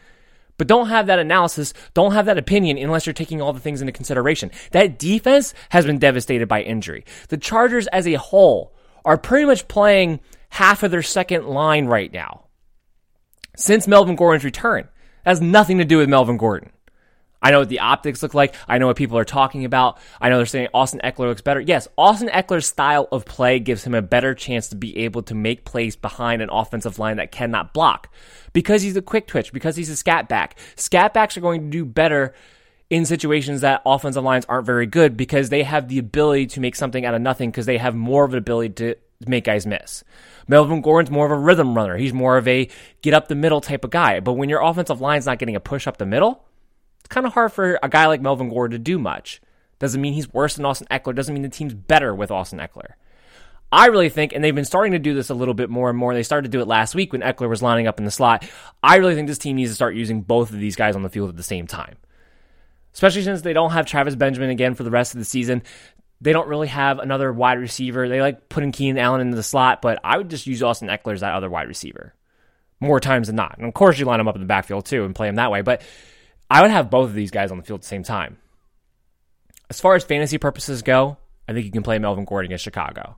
[0.56, 3.80] But don't have that analysis, don't have that opinion unless you're taking all the things
[3.80, 4.50] into consideration.
[4.72, 7.04] That defense has been devastated by injury.
[7.28, 12.12] The Chargers as a whole are pretty much playing half of their second line right
[12.12, 12.44] now.
[13.56, 14.88] Since Melvin Gordon's return.
[15.24, 16.70] That has nothing to do with Melvin Gordon.
[17.42, 18.54] I know what the optics look like.
[18.68, 19.98] I know what people are talking about.
[20.20, 21.60] I know they're saying Austin Ekeler looks better.
[21.60, 25.34] Yes, Austin Ekeler's style of play gives him a better chance to be able to
[25.34, 28.12] make plays behind an offensive line that cannot block
[28.52, 30.58] because he's a quick twitch, because he's a scat back.
[30.76, 32.34] Scat backs are going to do better
[32.90, 36.76] in situations that offensive lines aren't very good because they have the ability to make
[36.76, 40.04] something out of nothing because they have more of an ability to make guys miss.
[40.48, 41.96] Melvin Gordon's more of a rhythm runner.
[41.96, 42.68] He's more of a
[43.02, 44.20] get up the middle type of guy.
[44.20, 46.44] But when your offensive line's not getting a push up the middle,
[47.00, 49.40] it's kind of hard for a guy like Melvin Gordon to do much.
[49.78, 51.14] Doesn't mean he's worse than Austin Ekeler.
[51.14, 52.94] Doesn't mean the team's better with Austin Ekeler.
[53.72, 55.98] I really think, and they've been starting to do this a little bit more and
[55.98, 56.12] more.
[56.12, 58.44] They started to do it last week when Ekeler was lining up in the slot.
[58.82, 61.08] I really think this team needs to start using both of these guys on the
[61.08, 61.96] field at the same time.
[62.92, 65.62] Especially since they don't have Travis Benjamin again for the rest of the season.
[66.20, 68.08] They don't really have another wide receiver.
[68.08, 71.14] They like putting Keenan Allen into the slot, but I would just use Austin Ekeler
[71.14, 72.14] as that other wide receiver
[72.80, 73.56] more times than not.
[73.58, 75.50] And of course, you line him up in the backfield too and play him that
[75.50, 75.62] way.
[75.62, 75.82] But
[76.50, 78.38] I would have both of these guys on the field at the same time.
[79.68, 81.16] As far as fantasy purposes go,
[81.48, 83.16] I think you can play Melvin Gordon against Chicago.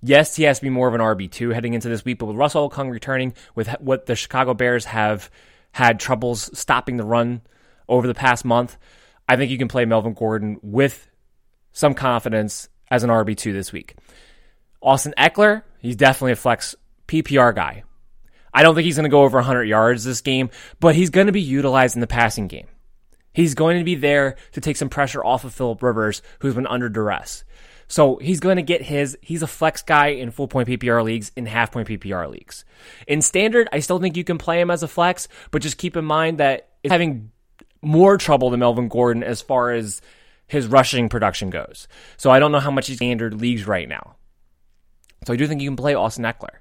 [0.00, 2.36] Yes, he has to be more of an RB2 heading into this week, but with
[2.36, 5.30] Russell Okung returning, with what the Chicago Bears have
[5.70, 7.40] had troubles stopping the run
[7.88, 8.76] over the past month,
[9.28, 11.08] I think you can play Melvin Gordon with
[11.72, 13.94] some confidence as an RB2 this week.
[14.80, 16.74] Austin Ekeler, he's definitely a flex
[17.08, 17.84] PPR guy.
[18.54, 21.26] I don't think he's going to go over 100 yards this game, but he's going
[21.26, 22.66] to be utilized in the passing game.
[23.32, 26.66] He's going to be there to take some pressure off of Philip Rivers, who's been
[26.66, 27.44] under duress.
[27.88, 31.32] So he's going to get his, he's a flex guy in full point PPR leagues,
[31.36, 32.64] in half point PPR leagues.
[33.06, 35.96] In standard, I still think you can play him as a flex, but just keep
[35.96, 37.30] in mind that it's having
[37.80, 40.00] more trouble than Melvin Gordon as far as
[40.52, 41.88] his rushing production goes.
[42.18, 44.16] So I don't know how much he's standard leagues right now.
[45.26, 46.58] So I do think you can play Austin Ekeler.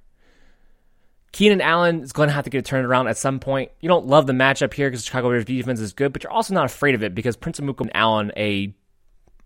[1.34, 3.70] Keenan Allen is going to have to get turned around at some point.
[3.82, 6.54] You don't love the matchup here because Chicago Bears defense is good, but you're also
[6.54, 8.74] not afraid of it because Prince Amukamara and Allen a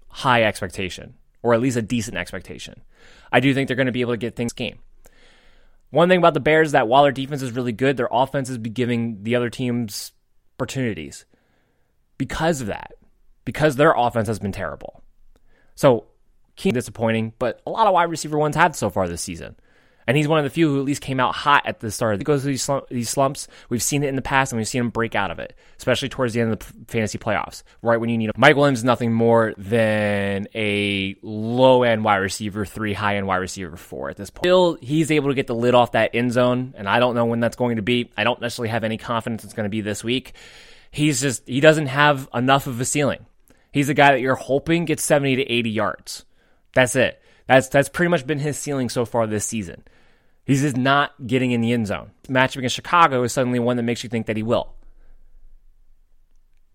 [0.10, 2.84] high expectation, or at least a decent expectation.
[3.32, 4.78] I do think they're going to be able to get things game.
[5.90, 8.50] One thing about the Bears is that while their defense is really good, their offense
[8.50, 10.12] is giving the other teams
[10.56, 11.26] opportunities
[12.20, 12.94] because of that,
[13.46, 15.04] because their offense has been terrible.
[15.76, 16.06] So,
[16.56, 19.56] Keen disappointing, but a lot of wide receiver ones have so far this season.
[20.08, 22.20] And he's one of the few who at least came out hot at the start.
[22.20, 23.48] He goes through these, these slumps.
[23.70, 26.10] We've seen it in the past, and we've seen him break out of it, especially
[26.10, 28.34] towards the end of the fantasy playoffs, right when you need him.
[28.38, 33.38] Mike Williams is nothing more than a low end wide receiver three, high end wide
[33.38, 34.46] receiver four at this point.
[34.46, 37.26] Still, he's able to get the lid off that end zone, and I don't know
[37.26, 38.12] when that's going to be.
[38.16, 40.34] I don't necessarily have any confidence it's going to be this week.
[40.92, 43.26] He's just, he doesn't have enough of a ceiling.
[43.76, 46.24] He's a guy that you're hoping gets 70 to 80 yards.
[46.74, 47.22] That's it.
[47.46, 49.84] That's that's pretty much been his ceiling so far this season.
[50.46, 52.12] He's just not getting in the end zone.
[52.30, 54.74] Matchup against Chicago is suddenly one that makes you think that he will.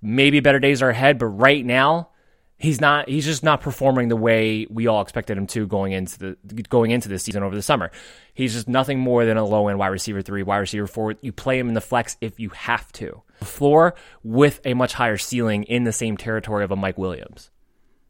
[0.02, 2.09] Maybe better days are ahead, but right now,
[2.60, 6.18] he's not he's just not performing the way we all expected him to going into
[6.18, 7.90] the going into this season over the summer.
[8.34, 11.14] He's just nothing more than a low end wide receiver three, wide receiver four.
[11.20, 13.22] You play him in the flex if you have to.
[13.42, 17.50] Floor with a much higher ceiling in the same territory of a Mike Williams.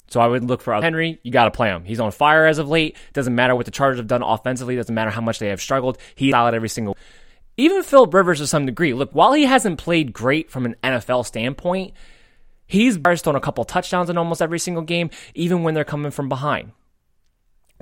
[0.08, 1.20] So I would look for Henry.
[1.22, 1.84] You got to play him.
[1.84, 2.96] He's on fire as of late.
[3.12, 4.74] Doesn't matter what the Chargers have done offensively.
[4.74, 5.98] Doesn't matter how much they have struggled.
[6.16, 6.96] He's solid every single.
[7.56, 8.92] Even Philip Rivers to some degree.
[8.92, 11.94] Look, while he hasn't played great from an NFL standpoint,
[12.70, 16.10] he's burst on a couple touchdowns in almost every single game, even when they're coming
[16.10, 16.72] from behind.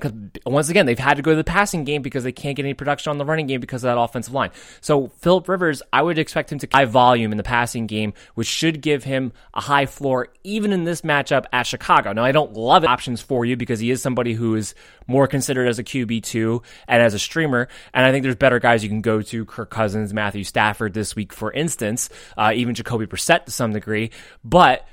[0.00, 0.12] Because
[0.46, 2.74] once again, they've had to go to the passing game because they can't get any
[2.74, 4.50] production on the running game because of that offensive line.
[4.80, 8.46] So Philip Rivers, I would expect him to high volume in the passing game, which
[8.46, 12.12] should give him a high floor even in this matchup at Chicago.
[12.12, 14.74] Now I don't love options for you because he is somebody who is
[15.08, 18.60] more considered as a QB two and as a streamer, and I think there's better
[18.60, 22.74] guys you can go to: Kirk Cousins, Matthew Stafford this week, for instance, uh, even
[22.74, 24.10] Jacoby Brissett to some degree,
[24.44, 24.86] but.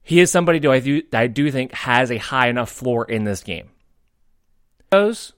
[0.00, 3.24] He is somebody who I do, I do think has a high enough floor in
[3.24, 3.68] this game
[4.90, 5.32] goes,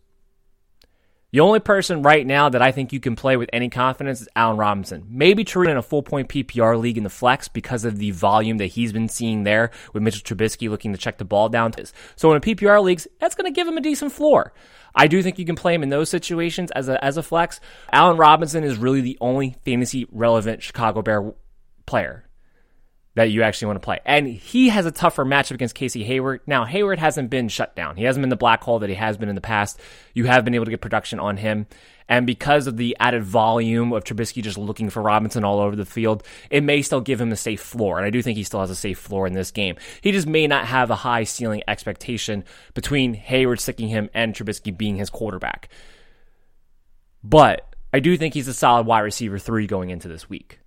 [1.32, 4.28] the only person right now that I think you can play with any confidence is
[4.34, 5.06] Allen Robinson.
[5.08, 8.58] Maybe True in a full point PPR league in the flex because of the volume
[8.58, 11.72] that he's been seeing there with Mitchell Trubisky looking to check the ball down.
[12.16, 14.52] So in a PPR leagues, that's going to give him a decent floor.
[14.92, 17.60] I do think you can play him in those situations as a as a flex.
[17.92, 21.32] Allen Robinson is really the only fantasy relevant Chicago Bear
[21.86, 22.24] player
[23.14, 23.98] that you actually want to play.
[24.04, 26.42] And he has a tougher matchup against Casey Hayward.
[26.46, 27.96] Now, Hayward hasn't been shut down.
[27.96, 29.80] He hasn't been the black hole that he has been in the past.
[30.14, 31.66] You have been able to get production on him.
[32.08, 35.84] And because of the added volume of Trubisky just looking for Robinson all over the
[35.84, 37.98] field, it may still give him a safe floor.
[37.98, 39.76] And I do think he still has a safe floor in this game.
[40.00, 42.44] He just may not have a high ceiling expectation
[42.74, 45.68] between Hayward sticking him and Trubisky being his quarterback.
[47.22, 50.60] But I do think he's a solid wide receiver three going into this week.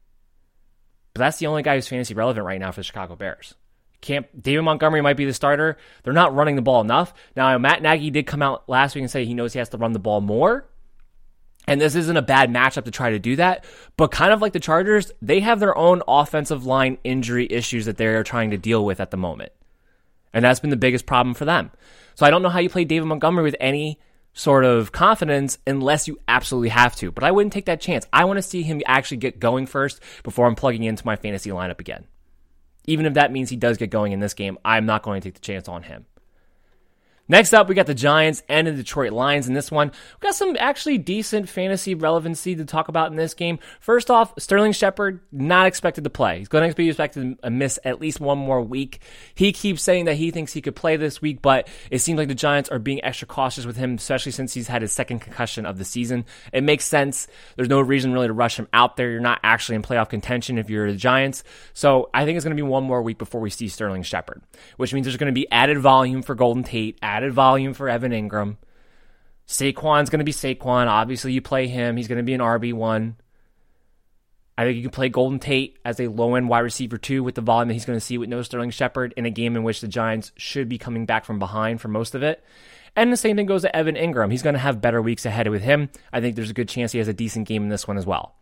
[1.13, 3.55] But that's the only guy who's fantasy relevant right now for the Chicago Bears.
[4.01, 5.77] Camp David Montgomery might be the starter.
[6.03, 7.13] They're not running the ball enough.
[7.35, 9.77] Now Matt Nagy did come out last week and say he knows he has to
[9.77, 10.65] run the ball more.
[11.65, 13.63] And this isn't a bad matchup to try to do that.
[13.95, 17.95] But kind of like the Chargers, they have their own offensive line injury issues that
[17.95, 19.53] they're trying to deal with at the moment.
[20.33, 21.71] And that's been the biggest problem for them.
[22.15, 23.99] So I don't know how you play David Montgomery with any
[24.33, 27.11] sort of confidence unless you absolutely have to.
[27.11, 28.05] But I wouldn't take that chance.
[28.11, 31.49] I want to see him actually get going first before I'm plugging into my fantasy
[31.49, 32.05] lineup again.
[32.85, 35.27] Even if that means he does get going in this game, I'm not going to
[35.27, 36.05] take the chance on him.
[37.29, 39.87] Next up, we got the Giants and the Detroit Lions in this one.
[39.89, 43.59] We got some actually decent fantasy relevancy to talk about in this game.
[43.79, 46.39] First off, Sterling Shepard not expected to play.
[46.39, 48.99] He's going to be expected to miss at least one more week.
[49.35, 52.27] He keeps saying that he thinks he could play this week, but it seems like
[52.27, 55.65] the Giants are being extra cautious with him, especially since he's had his second concussion
[55.65, 56.25] of the season.
[56.51, 57.27] It makes sense.
[57.55, 59.09] There's no reason really to rush him out there.
[59.09, 61.45] You're not actually in playoff contention if you're the Giants.
[61.73, 64.41] So I think it's going to be one more week before we see Sterling Shepard,
[64.75, 68.11] which means there's going to be added volume for Golden Tate added volume for Evan
[68.11, 68.57] Engram.
[69.47, 70.87] Saquon's going to be Saquon.
[70.87, 71.95] Obviously, you play him.
[71.95, 73.15] He's going to be an RB1.
[74.57, 77.35] I think you can play Golden Tate as a low end wide receiver too with
[77.35, 79.63] the volume that he's going to see with no Sterling Shepard in a game in
[79.63, 82.43] which the Giants should be coming back from behind for most of it.
[82.95, 84.31] And the same thing goes to Evan Engram.
[84.31, 85.89] He's going to have better weeks ahead with him.
[86.11, 88.05] I think there's a good chance he has a decent game in this one as
[88.05, 88.35] well.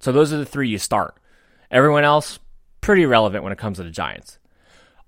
[0.00, 1.16] So those are the three you start.
[1.70, 2.38] Everyone else,
[2.80, 4.37] pretty relevant when it comes to the Giants.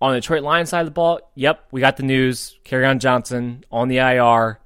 [0.01, 2.59] On the Detroit Lions side of the ball, yep, we got the news.
[2.65, 4.59] Kerryon Johnson on the IR,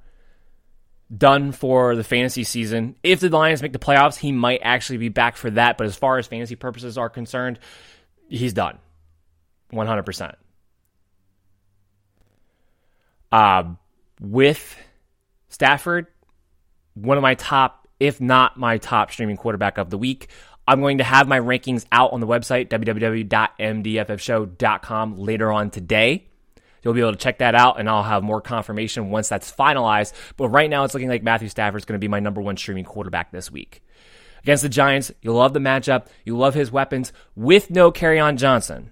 [1.15, 2.95] done for the fantasy season.
[3.03, 5.77] If the Lions make the playoffs, he might actually be back for that.
[5.77, 7.59] But as far as fantasy purposes are concerned,
[8.29, 8.77] he's done.
[9.73, 10.35] 100%.
[13.31, 13.63] Uh,
[14.21, 14.77] with
[15.49, 16.07] Stafford,
[16.93, 20.29] one of my top, if not my top streaming quarterback of the week.
[20.67, 26.27] I'm going to have my rankings out on the website, www.mdffshow.com, later on today.
[26.83, 30.13] You'll be able to check that out, and I'll have more confirmation once that's finalized.
[30.37, 32.57] But right now, it's looking like Matthew Stafford is going to be my number one
[32.57, 33.81] streaming quarterback this week.
[34.43, 36.05] Against the Giants, you love the matchup.
[36.23, 38.91] You love his weapons with no Kerryon Johnson.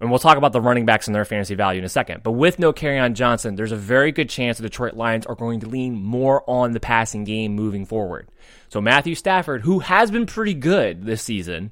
[0.00, 2.22] And we'll talk about the running backs and their fantasy value in a second.
[2.22, 5.60] But with no Kerryon Johnson, there's a very good chance the Detroit Lions are going
[5.60, 8.28] to lean more on the passing game moving forward.
[8.68, 11.70] So Matthew Stafford, who has been pretty good this season,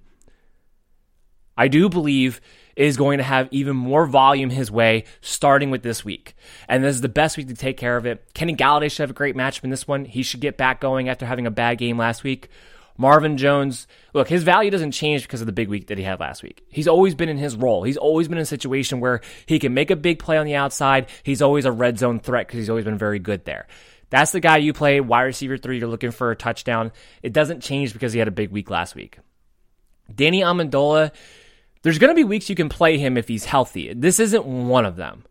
[1.57, 2.41] I do believe
[2.77, 6.35] is going to have even more volume his way starting with this week.
[6.69, 8.33] And this is the best week to take care of it.
[8.35, 10.05] Kenny Golladay should have a great matchup in this one.
[10.07, 12.49] He should get back going after having a bad game last week.
[12.97, 16.21] Marvin Jones, look, his value doesn't change because of the big week that he had
[16.21, 16.65] last week.
[16.69, 17.83] He's always been in his role.
[17.83, 20.55] He's always been in a situation where he can make a big play on the
[20.55, 21.09] outside.
[21.23, 23.67] He's always a red zone threat because he's always been very good there.
[24.11, 26.93] That's the guy you play, wide receiver three, you're looking for a touchdown.
[27.23, 29.19] It doesn't change because he had a big week last week.
[30.15, 31.13] Danny Amendola,
[31.83, 33.95] there's going to be weeks you can play him if he's healthy.
[33.95, 35.25] This isn't one of them.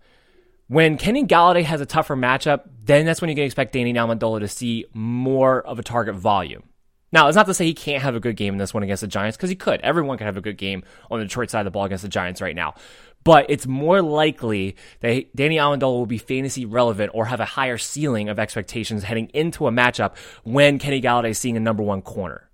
[0.67, 4.39] When Kenny Golladay has a tougher matchup, then that's when you can expect Danny Amendola
[4.39, 6.63] to see more of a target volume.
[7.11, 9.01] Now, it's not to say he can't have a good game in this one against
[9.01, 9.81] the Giants, because he could.
[9.81, 12.09] Everyone could have a good game on the Detroit side of the ball against the
[12.09, 12.75] Giants right now.
[13.23, 17.77] But it's more likely that Danny Amendola will be fantasy relevant or have a higher
[17.77, 22.01] ceiling of expectations heading into a matchup when Kenny Golladay is seeing a number one
[22.01, 22.49] corner.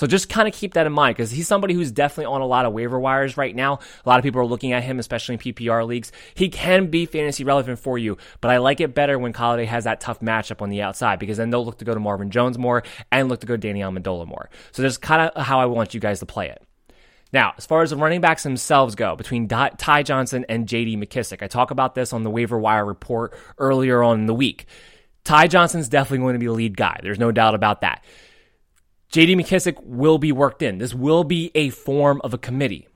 [0.00, 2.46] So just kind of keep that in mind because he's somebody who's definitely on a
[2.46, 3.80] lot of waiver wires right now.
[4.02, 6.10] A lot of people are looking at him, especially in PPR leagues.
[6.32, 9.84] He can be fantasy relevant for you, but I like it better when Golladay has
[9.84, 12.56] that tough matchup on the outside because then they'll look to go to Marvin Jones
[12.56, 12.82] more
[13.12, 14.48] and look to go to Danny Amendola more.
[14.72, 16.62] So that's kind of how I want you guys to play it.
[17.30, 21.42] Now, as far as the running backs themselves go, between Ty Johnson and JD McKissic,
[21.42, 24.64] I talk about this on the waiver wire report earlier on in the week.
[25.24, 27.00] Ty Johnson's definitely going to be the lead guy.
[27.02, 28.02] There's no doubt about that.
[29.12, 30.78] JD McKissic will be worked in.
[30.78, 32.86] This will be a form of a committee.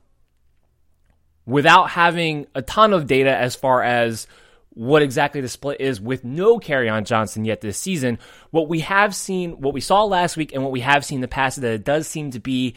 [1.45, 4.27] Without having a ton of data as far as
[4.69, 8.19] what exactly the split is with no Kerryon Johnson yet this season,
[8.51, 11.21] what we have seen, what we saw last week, and what we have seen in
[11.21, 12.75] the past, is that it does seem to be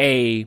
[0.00, 0.46] a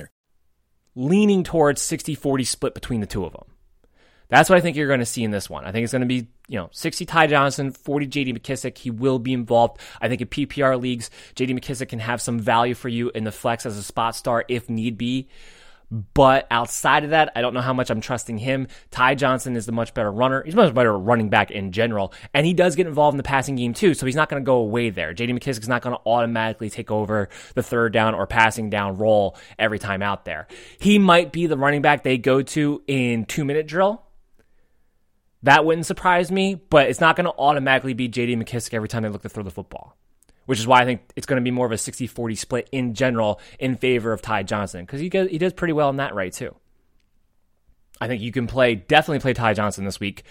[0.95, 3.45] leaning towards 60 40 split between the two of them.
[4.31, 5.65] That's what I think you're going to see in this one.
[5.65, 8.77] I think it's going to be, you know, 60 Ty Johnson, 40 JD McKissic.
[8.77, 9.81] He will be involved.
[9.99, 13.31] I think in PPR leagues, JD McKissic can have some value for you in the
[13.33, 15.27] flex as a spot star if need be.
[15.91, 18.67] But outside of that, I don't know how much I'm trusting him.
[18.91, 20.41] Ty Johnson is the much better runner.
[20.41, 22.13] He's much better running back in general.
[22.33, 24.45] And he does get involved in the passing game too, so he's not going to
[24.45, 25.13] go away there.
[25.13, 29.35] JD McKissic's not going to automatically take over the third down or passing down role
[29.59, 30.47] every time out there.
[30.79, 34.03] He might be the running back they go to in two minute drill.
[35.43, 39.03] That wouldn't surprise me, but it's not going to automatically be JD McKissic every time
[39.03, 39.97] they look to throw the football
[40.45, 42.69] which is why I think it's going to be more of a 60 40 split
[42.71, 46.15] in general in favor of Ty Johnson because he, he does pretty well in that
[46.15, 46.55] right, too.
[47.99, 50.23] I think you can play, definitely play Ty Johnson this week.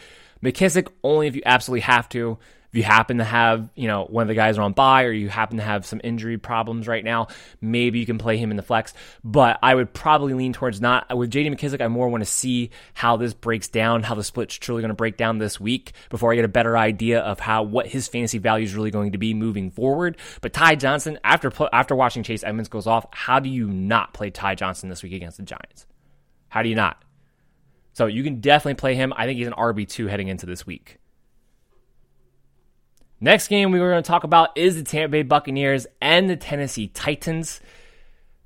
[0.42, 2.38] McKissic only if you absolutely have to.
[2.70, 5.10] If you happen to have, you know, one of the guys are on bye or
[5.10, 7.26] you happen to have some injury problems right now,
[7.60, 8.94] maybe you can play him in the flex.
[9.24, 11.16] But I would probably lean towards not.
[11.16, 14.54] With JD McKissic, I more want to see how this breaks down, how the split's
[14.54, 17.64] truly going to break down this week before I get a better idea of how
[17.64, 20.16] what his fantasy value is really going to be moving forward.
[20.40, 24.30] But Ty Johnson, after after watching Chase Edmonds goes off, how do you not play
[24.30, 25.86] Ty Johnson this week against the Giants?
[26.48, 27.02] How do you not?
[27.94, 29.12] So you can definitely play him.
[29.16, 30.99] I think he's an RB2 heading into this week.
[33.20, 36.36] Next game we were going to talk about is the Tampa Bay Buccaneers and the
[36.36, 37.60] Tennessee Titans.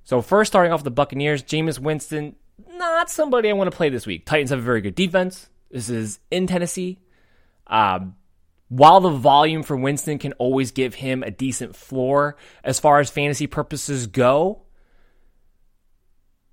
[0.02, 2.34] So first starting off the Buccaneers, Jameis Winston,
[2.74, 4.26] not somebody I want to play this week.
[4.26, 5.48] Titans have a very good defense.
[5.70, 6.98] This is in Tennessee.
[7.68, 8.16] Um,
[8.68, 13.10] while the volume for Winston can always give him a decent floor as far as
[13.10, 14.62] fantasy purposes go,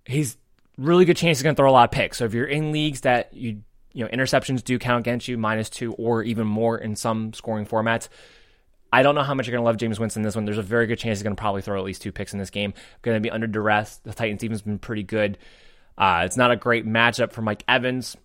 [0.06, 0.38] he's
[0.78, 2.18] really good chance he's going to throw a lot of picks.
[2.18, 3.64] So if you're in leagues that you
[3.94, 7.66] you know, interceptions do count against you, minus two or even more in some scoring
[7.66, 8.10] formats.
[8.94, 10.46] I don't know how much you're going to love Jameis Winston in this one.
[10.46, 12.39] There's a very good chance he's going to probably throw at least two picks in
[12.39, 12.74] this game.
[13.02, 13.98] Going to be under duress.
[13.98, 15.38] The Titans even has been pretty good.
[15.98, 18.18] Uh, it's not a great matchup for Mike Evans.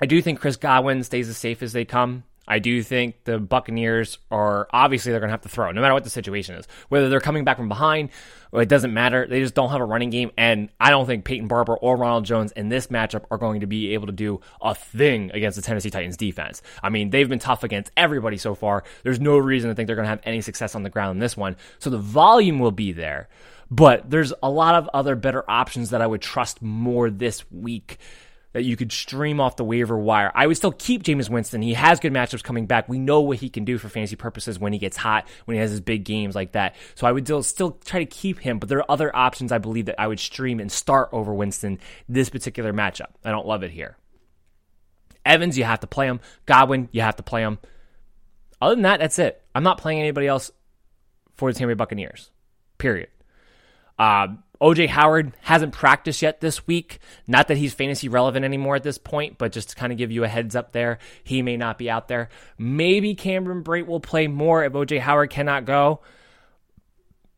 [0.00, 2.24] I do think Chris Godwin stays as safe as they come.
[2.50, 5.94] I do think the Buccaneers are obviously they're going to have to throw, no matter
[5.94, 6.66] what the situation is.
[6.88, 8.10] Whether they're coming back from behind,
[8.52, 9.24] it doesn't matter.
[9.24, 12.24] They just don't have a running game, and I don't think Peyton Barber or Ronald
[12.24, 15.62] Jones in this matchup are going to be able to do a thing against the
[15.62, 16.60] Tennessee Titans defense.
[16.82, 18.82] I mean, they've been tough against everybody so far.
[19.04, 21.18] There's no reason to think they're going to have any success on the ground in
[21.20, 21.54] this one.
[21.78, 23.28] So the volume will be there,
[23.70, 27.98] but there's a lot of other better options that I would trust more this week
[28.52, 30.32] that you could stream off the waiver wire.
[30.34, 31.62] I would still keep Jameis Winston.
[31.62, 32.88] He has good matchups coming back.
[32.88, 35.60] We know what he can do for fantasy purposes when he gets hot, when he
[35.60, 36.74] has his big games like that.
[36.96, 39.58] So I would still, still try to keep him, but there are other options I
[39.58, 41.78] believe that I would stream and start over Winston
[42.08, 43.10] this particular matchup.
[43.24, 43.96] I don't love it here.
[45.24, 46.20] Evans, you have to play him.
[46.46, 47.58] Godwin, you have to play him.
[48.60, 49.42] Other than that, that's it.
[49.54, 50.50] I'm not playing anybody else
[51.36, 52.30] for the Tampa Bay Buccaneers.
[52.78, 53.08] Period.
[53.98, 54.28] Uh,
[54.60, 56.98] OJ Howard hasn't practiced yet this week.
[57.26, 60.10] Not that he's fantasy relevant anymore at this point, but just to kind of give
[60.10, 62.28] you a heads up there, he may not be out there.
[62.58, 66.00] Maybe Cameron Brate will play more if OJ Howard cannot go,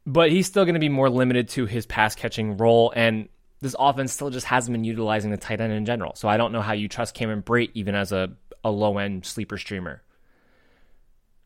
[0.04, 2.92] but he's still going to be more limited to his pass catching role.
[2.94, 3.28] And
[3.60, 6.16] this offense still just hasn't been utilizing the tight end in general.
[6.16, 8.32] So I don't know how you trust Cameron Brate even as a,
[8.64, 10.02] a low end sleeper streamer.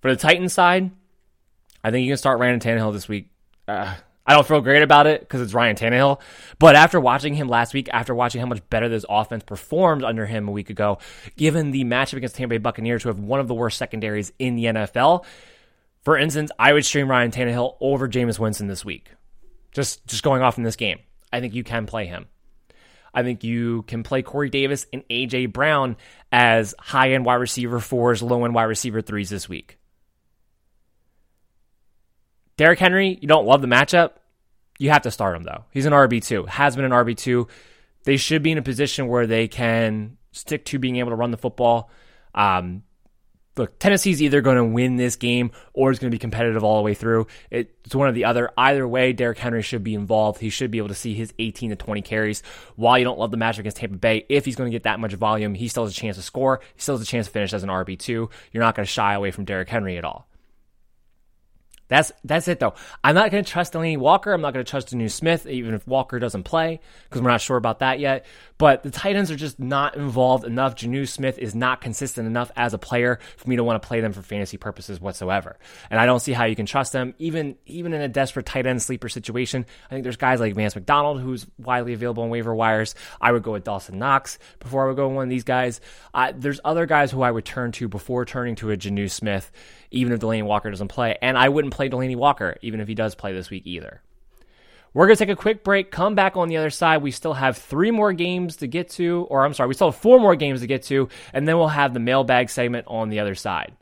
[0.01, 0.91] For the Titan side,
[1.85, 3.31] I think you can start Ryan Tannehill this week.
[3.69, 3.95] Uh,
[4.27, 6.21] I don't feel great about it because it's Ryan Tannehill.
[6.59, 10.27] But after watching him last week, after watching how much better this offense performed under
[10.27, 10.99] him a week ago,
[11.37, 14.57] given the matchup against Tampa Bay Buccaneers, who have one of the worst secondaries in
[14.57, 15.25] the NFL,
[16.03, 19.11] for instance, I would stream Ryan Tannehill over Jameis Winston this week.
[19.73, 20.99] Just just going off in this game.
[21.33, 22.27] I think you can play him.
[23.13, 25.97] I think you can play Corey Davis and AJ Brown
[26.31, 29.79] as high end wide receiver fours, low end wide receiver threes this week.
[32.57, 34.13] Derrick Henry, you don't love the matchup.
[34.79, 35.65] You have to start him though.
[35.71, 37.49] He's an RB2, has been an RB2.
[38.05, 41.31] They should be in a position where they can stick to being able to run
[41.31, 41.91] the football.
[42.35, 42.83] Um,
[43.57, 46.77] look, Tennessee's either going to win this game or it's going to be competitive all
[46.77, 47.27] the way through.
[47.51, 48.51] It's one or the other.
[48.57, 50.41] Either way, Derrick Henry should be involved.
[50.41, 52.43] He should be able to see his 18 to 20 carries.
[52.77, 55.01] While you don't love the match against Tampa Bay, if he's going to get that
[55.01, 56.61] much volume, he still has a chance to score.
[56.75, 58.31] He still has a chance to finish as an RB2.
[58.53, 60.29] You're not going to shy away from Derrick Henry at all.
[61.89, 62.75] That's that's it though.
[63.05, 64.33] I'm not going to trust Delanie Walker.
[64.33, 67.41] I'm not going to trust Jonnu Smith, even if Walker doesn't play, because we're not
[67.41, 68.27] sure about that yet.
[68.59, 70.75] But the Titans are just not involved enough.
[70.75, 74.01] Jonnu Smith is not consistent enough as a player for me to want to play
[74.01, 75.59] them for fantasy purposes whatsoever.
[75.91, 78.67] And I don't see how you can trust them, even even in a desperate tight
[78.67, 79.65] end sleeper situation.
[79.87, 82.97] I think there's guys like Vance McDonald, who's widely available on waiver wires.
[83.21, 85.81] I would go with Dawson Knox before I would go with one of these guys.
[86.13, 89.53] Uh, there's other guys who I would turn to before turning to a Jonnu Smith
[89.91, 91.17] even if Delanie Walker doesn't play.
[91.21, 94.03] And I wouldn't play Delanie Walker, even if he does play this week either.
[94.95, 97.03] We're going to take a quick break, come back on the other side.
[97.03, 100.01] We still have three more games to get to, or I'm sorry, we still have
[100.01, 103.21] four more games to get to, and then we'll have the mailbag segment on the
[103.21, 103.75] other side.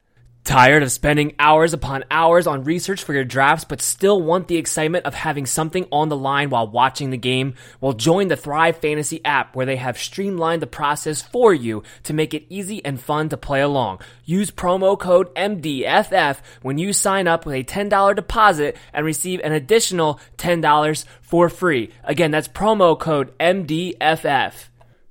[0.45, 4.59] Tired of spending hours upon hours on research for your drafts, but still want the
[4.59, 7.55] excitement of having something on the line while watching the game?
[7.81, 12.13] Well, join the Thrive Fantasy app where they have streamlined the process for you to
[12.13, 14.01] make it easy and fun to play along.
[14.27, 19.53] Use promo code MDFF when you sign up with a $10 deposit and receive an
[19.53, 21.91] additional $10 for free.
[22.05, 24.53] Again, that's promo code MDFF.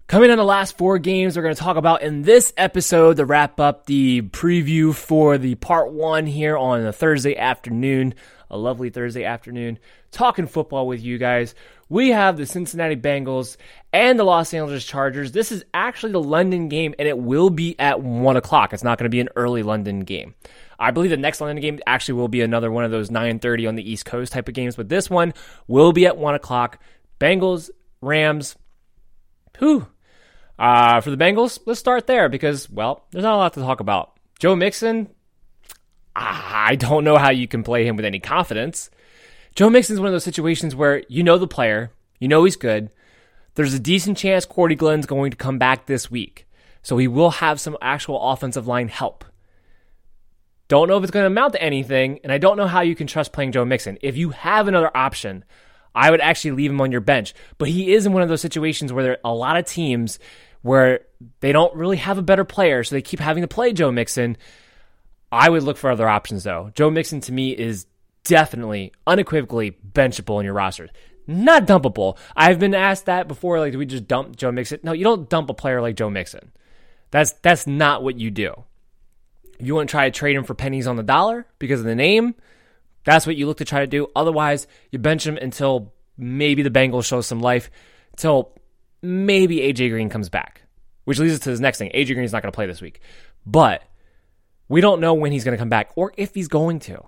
[0.07, 3.25] Coming on the last four games, we're going to talk about in this episode to
[3.25, 8.13] wrap up the preview for the part one here on a Thursday afternoon,
[8.49, 9.79] a lovely Thursday afternoon,
[10.11, 11.55] talking football with you guys.
[11.89, 13.55] We have the Cincinnati Bengals
[13.91, 15.31] and the Los Angeles Chargers.
[15.31, 18.73] This is actually the London game, and it will be at one o'clock.
[18.73, 20.35] It's not going to be an early London game.
[20.77, 23.75] I believe the next London game actually will be another one of those 9:30 on
[23.75, 25.33] the East Coast type of games, but this one
[25.67, 26.77] will be at one o'clock.
[27.19, 27.69] Bengals,
[28.01, 28.57] Rams.
[29.59, 29.87] Whew,
[30.59, 33.79] uh, for the Bengals, let's start there because, well, there's not a lot to talk
[33.79, 34.17] about.
[34.39, 35.09] Joe Mixon,
[36.15, 38.89] I don't know how you can play him with any confidence.
[39.55, 42.89] Joe Mixon's one of those situations where you know the player, you know he's good.
[43.55, 46.47] There's a decent chance Cordy Glenn's going to come back this week.
[46.81, 49.23] So he will have some actual offensive line help.
[50.67, 52.95] Don't know if it's going to amount to anything, and I don't know how you
[52.95, 53.97] can trust playing Joe Mixon.
[54.01, 55.45] If you have another option,
[55.95, 57.33] I would actually leave him on your bench.
[57.57, 60.19] But he is in one of those situations where there are a lot of teams
[60.61, 61.01] where
[61.41, 64.37] they don't really have a better player, so they keep having to play Joe Mixon.
[65.31, 66.71] I would look for other options though.
[66.75, 67.85] Joe Mixon to me is
[68.23, 70.89] definitely, unequivocally benchable in your roster.
[71.27, 72.17] Not dumpable.
[72.35, 73.59] I've been asked that before.
[73.59, 74.79] Like, do we just dump Joe Mixon?
[74.83, 76.51] No, you don't dump a player like Joe Mixon.
[77.11, 78.63] That's that's not what you do.
[79.59, 81.95] You want to try to trade him for pennies on the dollar because of the
[81.95, 82.35] name,
[83.03, 84.07] that's what you look to try to do.
[84.15, 87.69] Otherwise, you bench him until maybe the Bengals show some life,
[88.11, 88.53] until
[89.01, 90.61] maybe AJ Green comes back,
[91.05, 91.91] which leads us to this next thing.
[91.93, 93.01] AJ Green is not going to play this week,
[93.45, 93.83] but
[94.69, 97.03] we don't know when he's going to come back or if he's going to.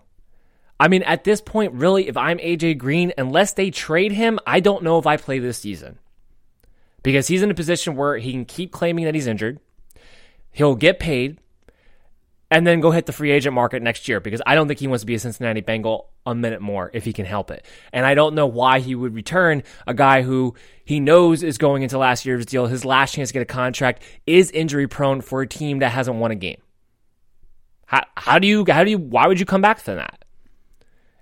[0.80, 4.60] I mean, at this point, really, if I'm AJ Green, unless they trade him, I
[4.60, 6.00] don't know if I play this season
[7.02, 9.60] because he's in a position where he can keep claiming that he's injured.
[10.52, 11.40] He'll get paid
[12.56, 14.88] and then go hit the free agent market next year because I don't think he
[14.88, 17.66] wants to be a Cincinnati Bengal a minute more if he can help it.
[17.92, 21.84] And I don't know why he would return a guy who he knows is going
[21.84, 22.68] into last year's deal.
[22.68, 26.16] His last chance to get a contract is injury prone for a team that hasn't
[26.16, 26.62] won a game.
[27.88, 30.24] How, how do you, how do you, why would you come back to that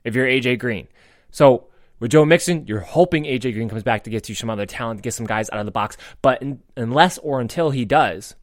[0.04, 0.88] if you're AJ Green?
[1.32, 1.66] So
[2.00, 5.02] with Joe Mixon, you're hoping AJ Green comes back to get you some other talent,
[5.02, 5.98] get some guys out of the box.
[6.22, 8.36] But in, unless or until he does,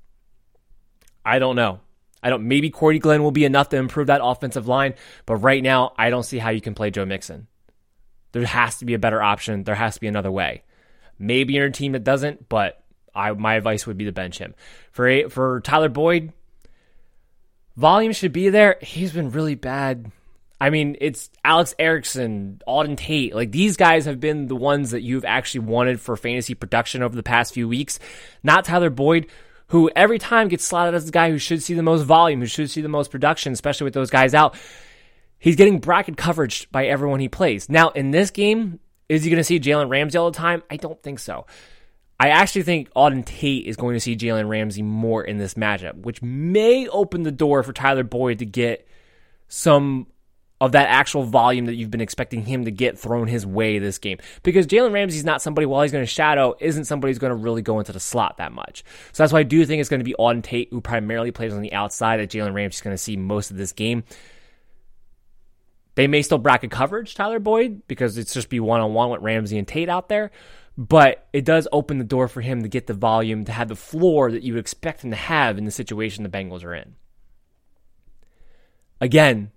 [1.24, 1.78] I don't know.
[2.22, 2.46] I don't.
[2.48, 4.94] Maybe Cordy Glenn will be enough to improve that offensive line,
[5.26, 7.46] but right now I don't see how you can play Joe Mixon.
[8.32, 9.64] There has to be a better option.
[9.64, 10.62] There has to be another way.
[11.18, 12.82] Maybe you're a team that doesn't, but
[13.14, 14.54] I my advice would be to bench him.
[14.92, 16.32] For for Tyler Boyd,
[17.76, 18.76] volume should be there.
[18.80, 20.10] He's been really bad.
[20.62, 23.34] I mean, it's Alex Erickson, Auden Tate.
[23.34, 27.16] Like these guys have been the ones that you've actually wanted for fantasy production over
[27.16, 27.98] the past few weeks.
[28.42, 29.28] Not Tyler Boyd,
[29.70, 32.46] who every time gets slotted as the guy who should see the most volume, who
[32.46, 34.56] should see the most production, especially with those guys out.
[35.38, 37.68] He's getting bracket coverage by everyone he plays.
[37.68, 40.62] Now, in this game, is he going to see Jalen Ramsey all the time?
[40.70, 41.46] I don't think so.
[42.18, 45.96] I actually think Auden Tate is going to see Jalen Ramsey more in this matchup,
[46.02, 48.86] which may open the door for Tyler Boyd to get
[49.48, 50.08] some
[50.60, 53.98] of that actual volume that you've been expecting him to get thrown his way this
[53.98, 54.18] game.
[54.42, 57.42] Because Jalen Ramsey's not somebody, while he's going to shadow, isn't somebody who's going to
[57.42, 58.84] really go into the slot that much.
[59.12, 61.54] So that's why I do think it's going to be Auden Tate, who primarily plays
[61.54, 64.04] on the outside, that Jalen Ramsey's going to see most of this game.
[65.94, 69.22] They may still bracket coverage Tyler Boyd because it's just be one on one with
[69.22, 70.30] Ramsey and Tate out there.
[70.76, 73.76] But it does open the door for him to get the volume, to have the
[73.76, 76.94] floor that you would expect him to have in the situation the Bengals are in.
[79.00, 79.50] Again,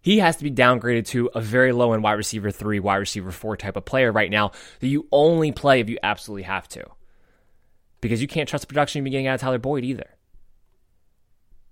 [0.00, 3.30] he has to be downgraded to a very low end wide receiver three, wide receiver
[3.30, 6.84] four type of player right now that you only play if you absolutely have to.
[8.00, 10.08] Because you can't trust the production you're getting out of Tyler Boyd either.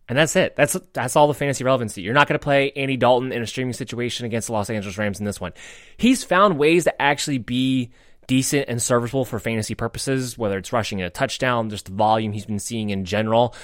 [0.09, 0.55] And that's it.
[0.55, 2.03] That's that's all the fantasy relevancy.
[2.03, 4.99] You're not going to play Andy Dalton in a streaming situation against the Los Angeles
[4.99, 5.53] Rams in this one.
[5.97, 7.91] He's found ways to actually be
[8.29, 12.47] decent and serviceable for fantasy purposes, whether it's rushing a touchdown, just the volume he's
[12.47, 13.55] been seeing in general.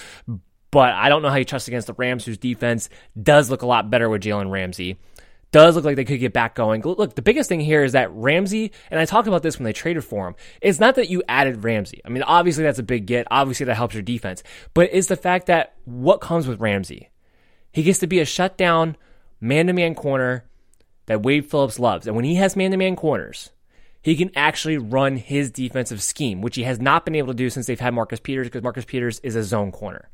[0.73, 2.89] But I don't know how you trust against the Rams, whose defense
[3.23, 4.97] does look a lot better with Jalen Ramsey.
[5.53, 6.81] Does look like they could get back going.
[6.81, 9.75] Look, the biggest thing here is that Ramsey, and I talked about this when they
[9.75, 12.01] traded for him, it's not that you added Ramsey.
[12.07, 13.27] I mean, obviously that's a big get.
[13.31, 14.43] Obviously that helps your defense.
[14.73, 17.11] But it's the fact that what comes with Ramsey?
[17.71, 18.97] He gets to be a shutdown,
[19.43, 20.47] man to man corner
[21.05, 22.07] that Wade Phillips loves.
[22.07, 23.51] And when he has man to man corners,
[24.01, 27.51] he can actually run his defensive scheme, which he has not been able to do
[27.51, 30.09] since they've had Marcus Peters because Marcus Peters is a zone corner.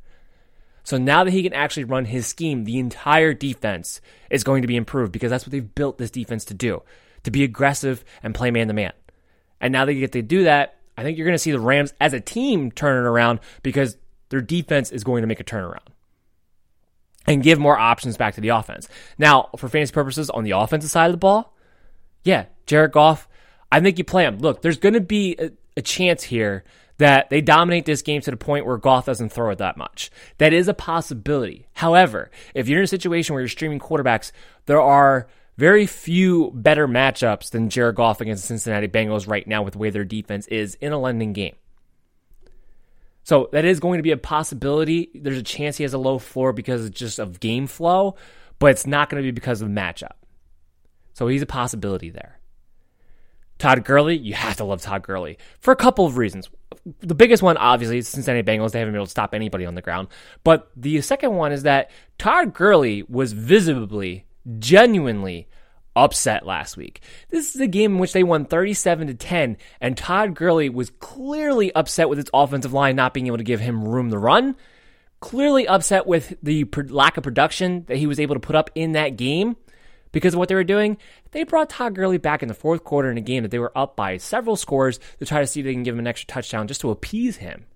[0.89, 4.69] So now that he can actually run his scheme, the entire defense is going to
[4.69, 6.83] be improved because that's what they've built this defense to do,
[7.25, 8.95] to be aggressive and play man to man.
[9.61, 11.61] And now that you get to do that, I think you're going to see the
[11.61, 13.99] Rams as a team turn it around because
[14.31, 15.89] their defense is going to make a turnaround
[17.27, 18.89] and give more options back to the offense.
[19.19, 21.55] Now, for fantasy purposes, on the offensive side of the ball,
[22.25, 23.29] yeah, Jared Goff,
[23.71, 24.39] I think you play him.
[24.39, 26.65] Look, there's going to be a, a chance here
[26.99, 30.11] that they dominate this game to the point where Goff doesn't throw it that much.
[30.39, 31.69] That is a possibility.
[31.75, 34.33] However, if you're in a situation where you're streaming quarterbacks,
[34.67, 39.63] there are very few better matchups than Jared Goff against the Cincinnati Bengals right now
[39.63, 41.57] with the way their defense is in a London game.
[43.25, 45.11] So that is going to be a possibility.
[45.15, 48.17] There's a chance he has a low floor because it's just of game flow,
[48.59, 50.13] but it's not going to be because of the matchup.
[51.13, 52.38] So he's a possibility there.
[53.59, 56.49] Todd Gurley, you have to love Todd Gurley for a couple of reasons
[57.01, 58.73] the biggest one, obviously, is Cincinnati Bengals.
[58.73, 60.09] They haven't been able to stop anybody on the ground.
[60.45, 64.27] But the second one is that Todd Gurley was visibly,
[64.59, 65.49] genuinely
[65.97, 67.01] upset last week.
[67.31, 70.91] This is a game in which they won 37 to 10, and Todd Gurley was
[70.91, 74.57] clearly upset with its offensive line not being able to give him room to run.
[75.21, 78.93] Clearly upset with the lack of production that he was able to put up in
[78.93, 79.57] that game
[80.13, 80.97] because of what they were doing.
[81.31, 83.77] They brought Todd Gurley back in the fourth quarter in a game that they were
[83.77, 86.27] up by several scores to try to see if they can give him an extra
[86.27, 87.67] touchdown just to appease him.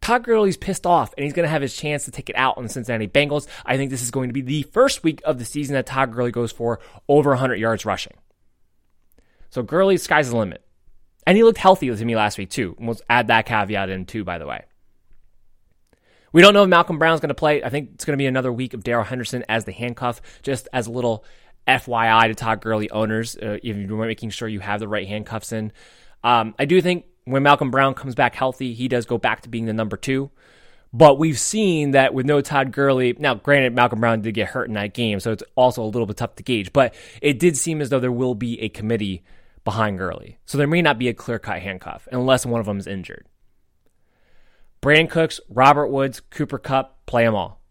[0.00, 2.58] Todd Gurley's pissed off and he's going to have his chance to take it out
[2.58, 3.46] on the Cincinnati Bengals.
[3.64, 6.12] I think this is going to be the first week of the season that Todd
[6.12, 6.78] Gurley goes for
[7.08, 8.12] over 100 yards rushing.
[9.48, 10.62] So Gurley, sky's the limit.
[11.26, 12.76] And he looked healthy to me last week too.
[12.78, 14.64] We'll add that caveat in too, by the way.
[16.34, 17.62] We don't know if Malcolm Brown's going to play.
[17.62, 20.66] I think it's going to be another week of Darrell Henderson as the handcuff, just
[20.72, 21.24] as a little
[21.68, 25.52] FYI to Todd Gurley owners, uh, if you're making sure you have the right handcuffs
[25.52, 25.70] in.
[26.24, 29.48] Um, I do think when Malcolm Brown comes back healthy, he does go back to
[29.48, 30.32] being the number two.
[30.92, 33.14] But we've seen that with no Todd Gurley.
[33.16, 36.06] Now, granted, Malcolm Brown did get hurt in that game, so it's also a little
[36.06, 36.72] bit tough to gauge.
[36.72, 39.22] But it did seem as though there will be a committee
[39.64, 40.38] behind Gurley.
[40.46, 43.28] So there may not be a clear cut handcuff unless one of them is injured.
[44.84, 47.62] Brandin Cooks, Robert Woods, Cooper Kupp, play them all.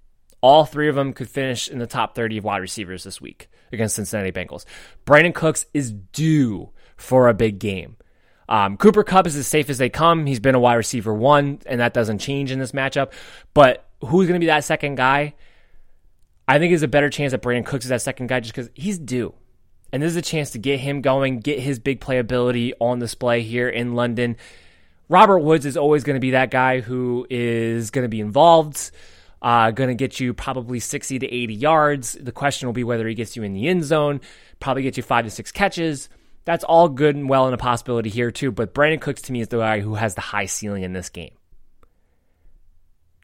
[0.41, 3.49] All three of them could finish in the top 30 of wide receivers this week
[3.72, 4.66] against Cincinnati Bengals.
[5.05, 7.97] Brandin Cooks is due for a big game.
[8.49, 10.26] Um, Cooper Kupp is as safe as they come.
[10.26, 13.11] He's been a wide receiver one, and that doesn't change in this matchup.
[13.53, 15.36] But who's going to be that second guy?
[16.47, 18.72] I think there's a better chance that Brandin Cooks is that second guy just because
[18.74, 19.36] he's due.
[19.91, 23.43] And this is a chance to get him going, get his big playability on display
[23.43, 24.36] here in London.
[25.14, 28.89] Robert Woods is always going to be that guy who is going to be involved.
[29.43, 32.18] Uh, going to get you probably 60 to 80 yards.
[32.20, 34.22] The question will be whether he gets you in the end zone,
[34.59, 36.09] probably get you five to six catches.
[36.45, 38.51] That's all good and well and a possibility here too.
[38.51, 41.09] But Brandin Cooks to me is the guy who has the high ceiling in this
[41.09, 41.36] game.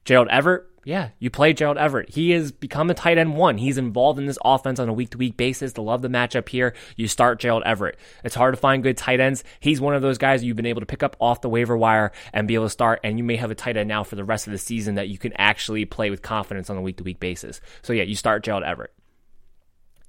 [0.05, 2.09] Gerald Everett, yeah, you play Gerald Everett.
[2.09, 3.59] He has become a tight end one.
[3.59, 5.73] He's involved in this offense on a week to week basis.
[5.73, 7.99] To love the matchup here, you start Gerald Everett.
[8.23, 9.43] It's hard to find good tight ends.
[9.59, 12.11] He's one of those guys you've been able to pick up off the waiver wire
[12.33, 13.01] and be able to start.
[13.03, 15.09] And you may have a tight end now for the rest of the season that
[15.09, 17.61] you can actually play with confidence on a week to week basis.
[17.83, 18.91] So yeah, you start Gerald Everett.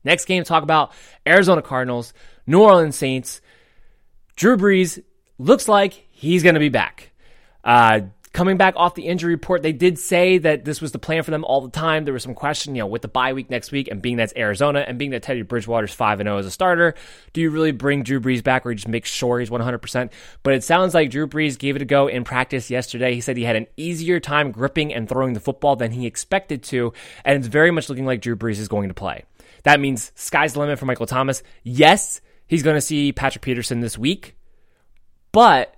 [0.02, 0.92] Next game, talk about
[1.26, 2.14] Arizona Cardinals,
[2.46, 3.42] New Orleans Saints.
[4.34, 5.02] Drew Brees
[5.36, 7.10] looks like he's going to be back.
[7.62, 8.00] Uh,
[8.32, 11.32] coming back off the injury report, they did say that this was the plan for
[11.32, 12.04] them all the time.
[12.04, 14.32] There was some question, you know, with the bye week next week and being that's
[14.36, 16.94] Arizona and being that Teddy Bridgewater's 5 0 as a starter,
[17.32, 20.10] do you really bring Drew Brees back or you just make sure he's 100%?
[20.42, 23.14] But it sounds like Drew Brees gave it a go in practice yesterday.
[23.14, 26.62] He said he had an easier time gripping and throwing the football than he expected
[26.64, 26.92] to,
[27.24, 29.24] and it's very much looking like Drew Brees is going to play.
[29.64, 31.42] That means sky's the limit for Michael Thomas.
[31.64, 34.36] Yes, he's going to see Patrick Peterson this week,
[35.32, 35.74] but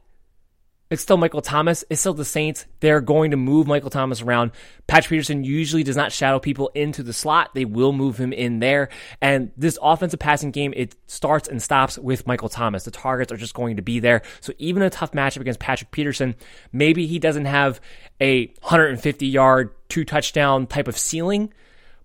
[0.93, 1.85] it's still Michael Thomas.
[1.89, 2.67] It's still the Saints.
[2.81, 4.51] They're going to move Michael Thomas around.
[4.87, 7.55] Patrick Peterson usually does not shadow people into the slot.
[7.55, 8.91] They will move him in there.
[9.23, 12.85] And this offensive passing game, it starts and stops with Michael Thomas.
[12.85, 14.21] The targets are just going to be there.
[14.41, 16.35] So even a tough matchup against Patrick Peterson,
[16.73, 17.81] maybe he doesn't have
[18.21, 21.55] a 150 yard, two touchdown type of ceiling,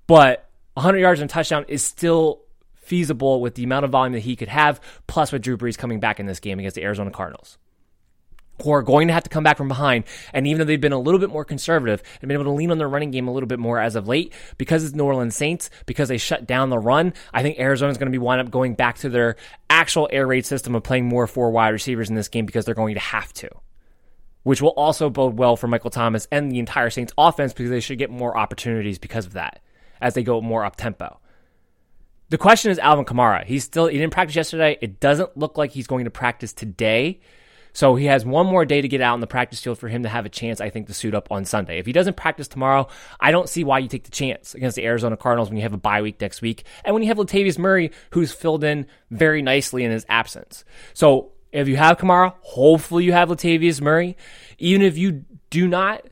[0.08, 2.42] but 100 yards and touchdown is still
[2.76, 6.00] feasible with the amount of volume that he could have, plus with Drew Brees coming
[6.00, 7.58] back in this game against the Arizona Cardinals.
[8.64, 10.06] Who are going to have to come back from behind.
[10.34, 12.72] And even though they've been a little bit more conservative and been able to lean
[12.72, 15.36] on their running game a little bit more as of late, because it's New Orleans
[15.36, 18.50] Saints, because they shut down the run, I think Arizona's going to be wind up
[18.50, 19.36] going back to their
[19.70, 22.76] actual air raid system of playing more four wide receivers in this game because they're
[22.76, 23.50] going to have to
[24.48, 27.82] which will also bode well for Michael Thomas and the entire Saints offense because they
[27.82, 29.62] should get more opportunities because of that
[30.00, 31.20] as they go more up tempo.
[32.30, 33.44] The question is Alvin Kamara.
[33.44, 34.78] He's still he didn't practice yesterday.
[34.82, 37.20] It doesn't look like he's going to practice today.
[37.78, 40.02] So he has one more day to get out in the practice field for him
[40.02, 41.78] to have a chance, I think, to suit up on Sunday.
[41.78, 42.88] If he doesn't practice tomorrow,
[43.20, 45.74] I don't see why you take the chance against the Arizona Cardinals when you have
[45.74, 49.44] a bye week next week and when you have Latavius Murray, who's filled in very
[49.44, 50.66] nicely in his absence.
[50.96, 54.18] So if you have Kamara, hopefully you have Latavius Murray.
[54.58, 56.04] Even if you do not,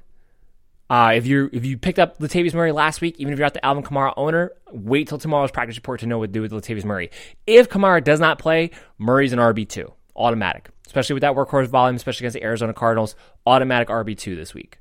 [0.91, 3.55] uh, if you if you picked up Latavius Murray last week, even if you're not
[3.55, 6.51] the Alvin Kamara owner, wait till tomorrow's practice report to know what to do with
[6.51, 7.09] Latavius Murray.
[7.47, 11.97] If Kamara does not play, Murray's an RB two, automatic, especially with that workhorse volume,
[11.97, 14.79] especially against the Arizona Cardinals, automatic RB two this week.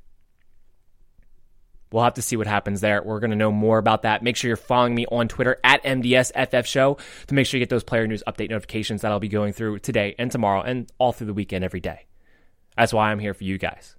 [1.91, 3.03] We'll have to see what happens there.
[3.03, 4.23] We're going to know more about that.
[4.23, 6.97] Make sure you're following me on Twitter at MDSFF Show
[7.27, 9.79] to make sure you get those player news update notifications that I'll be going through
[9.79, 12.05] today and tomorrow and all through the weekend every day.
[12.77, 13.97] That's why I'm here for you guys.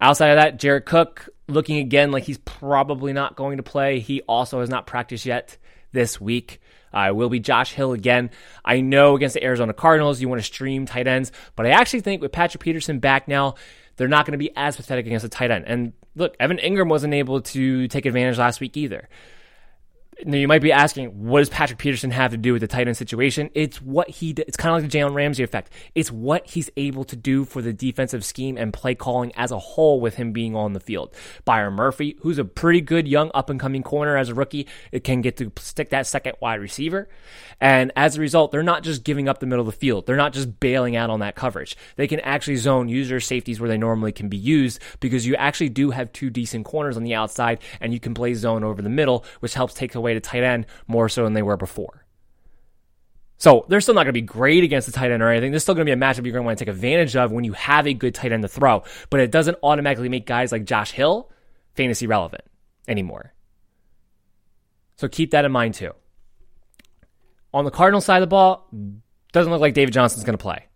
[0.00, 3.98] Outside of that, Jared Cook looking again like he's probably not going to play.
[3.98, 5.58] He also has not practiced yet
[5.90, 6.60] this week.
[6.96, 8.30] Uh, will be Josh Hill again.
[8.64, 12.00] I know against the Arizona Cardinals, you want to stream tight ends, but I actually
[12.00, 13.54] think with Patrick Peterson back now,
[13.96, 15.64] they're not going to be as pathetic against a tight end.
[15.66, 19.08] And look, Evan Engram wasn't able to take advantage last week either.
[20.24, 22.88] Now you might be asking, what does Patrick Peterson have to do with the tight
[22.88, 23.50] end situation?
[23.52, 24.30] It's what he.
[24.30, 25.70] It's kind of like the Jalen Ramsey effect.
[25.94, 29.58] It's what he's able to do for the defensive scheme and play calling as a
[29.58, 31.14] whole with him being on the field.
[31.44, 35.04] Byron Murphy, who's a pretty good young up and coming corner as a rookie, it
[35.04, 37.10] can get to stick that second wide receiver,
[37.60, 40.06] and as a result, they're not just giving up the middle of the field.
[40.06, 41.76] They're not just bailing out on that coverage.
[41.96, 45.68] They can actually zone user safeties where they normally can be used because you actually
[45.68, 48.88] do have two decent corners on the outside, and you can play zone over the
[48.88, 52.06] middle, which helps take away way to tight end more so than they were before.
[53.38, 55.50] So they're still not going to be great against the tight end or anything.
[55.50, 57.32] There's still going to be a matchup you're going to want to take advantage of
[57.32, 58.82] when you have a good tight end to throw.
[59.10, 61.30] But it doesn't automatically make guys like Josh Hill
[61.74, 62.44] fantasy relevant
[62.88, 63.34] anymore.
[64.96, 65.92] So keep that in mind too.
[67.52, 68.68] On the Cardinal side of the ball,
[69.32, 70.66] doesn't look like David Johnson's going to play.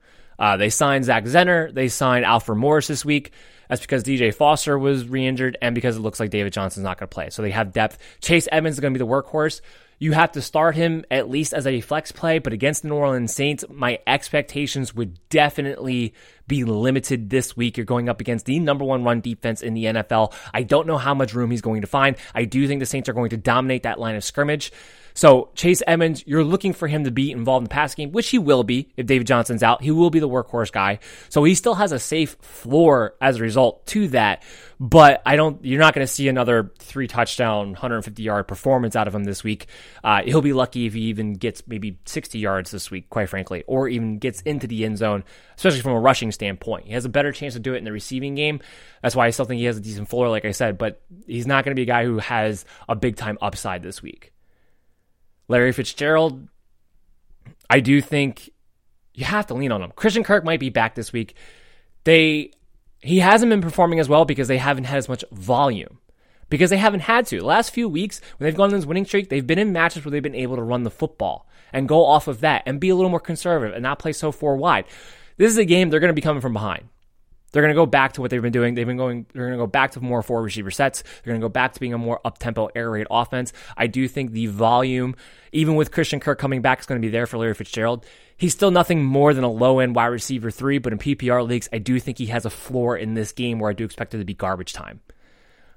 [0.41, 1.73] Uh, they signed Zach Zenner.
[1.73, 3.33] They signed Alfred Morris this week.
[3.69, 6.99] That's because DJ Foster was re injured and because it looks like David Johnson's not
[6.99, 7.31] going to play.
[7.31, 7.99] So they have depth.
[8.21, 9.61] Chase Edmonds is going to be the workhorse.
[10.01, 12.95] You have to start him at least as a flex play, but against the New
[12.95, 16.15] Orleans Saints, my expectations would definitely
[16.49, 17.77] be limited this week.
[17.77, 20.33] You're going up against the number one run defense in the NFL.
[20.55, 22.17] I don't know how much room he's going to find.
[22.35, 24.73] I do think the Saints are going to dominate that line of scrimmage.
[25.15, 28.29] So Chase Edmonds, you're looking for him to be involved in the pass game, which
[28.29, 29.83] he will be if David Johnson's out.
[29.83, 31.01] He will be the workhorse guy.
[31.29, 34.43] So he still has a safe floor as a result to that.
[34.83, 39.07] But I don't, you're not going to see another three touchdown, 150 yard performance out
[39.07, 39.67] of him this week.
[40.03, 43.63] Uh, he'll be lucky if he even gets maybe 60 yards this week, quite frankly,
[43.67, 45.23] or even gets into the end zone,
[45.57, 46.87] especially from a rushing standpoint.
[46.87, 48.61] He has a better chance to do it in the receiving game.
[49.03, 51.47] That's why I still think he has a decent floor, like I said, but he's
[51.47, 54.33] not going to be a guy who has a big time upside this week.
[55.51, 56.49] Larry Fitzgerald,
[57.69, 58.51] I do think
[59.15, 59.93] you have to lean on him.
[59.97, 61.35] Christian Kirk might be back this week.
[62.05, 62.53] They
[63.01, 65.99] he hasn't been performing as well because they haven't had as much volume.
[66.51, 67.39] Because they haven't had to.
[67.39, 70.05] The last few weeks, when they've gone on this winning streak, they've been in matches
[70.05, 72.89] where they've been able to run the football and go off of that and be
[72.89, 74.85] a little more conservative and not play so four wide.
[75.37, 76.89] This is a game they're going to be coming from behind.
[77.53, 78.75] They're going to go back to what they've been doing.
[78.75, 81.03] They've been going, they're going to go back to more four receiver sets.
[81.03, 83.53] They're going to go back to being a more up tempo air raid offense.
[83.77, 85.17] I do think the volume,
[85.53, 88.07] even with Christian Kirk coming back, is going to be there for Larry Fitzgerald.
[88.37, 91.69] He's still nothing more than a low end wide receiver three, but in PPR leagues,
[91.73, 94.19] I do think he has a floor in this game where I do expect it
[94.19, 95.01] to be garbage time.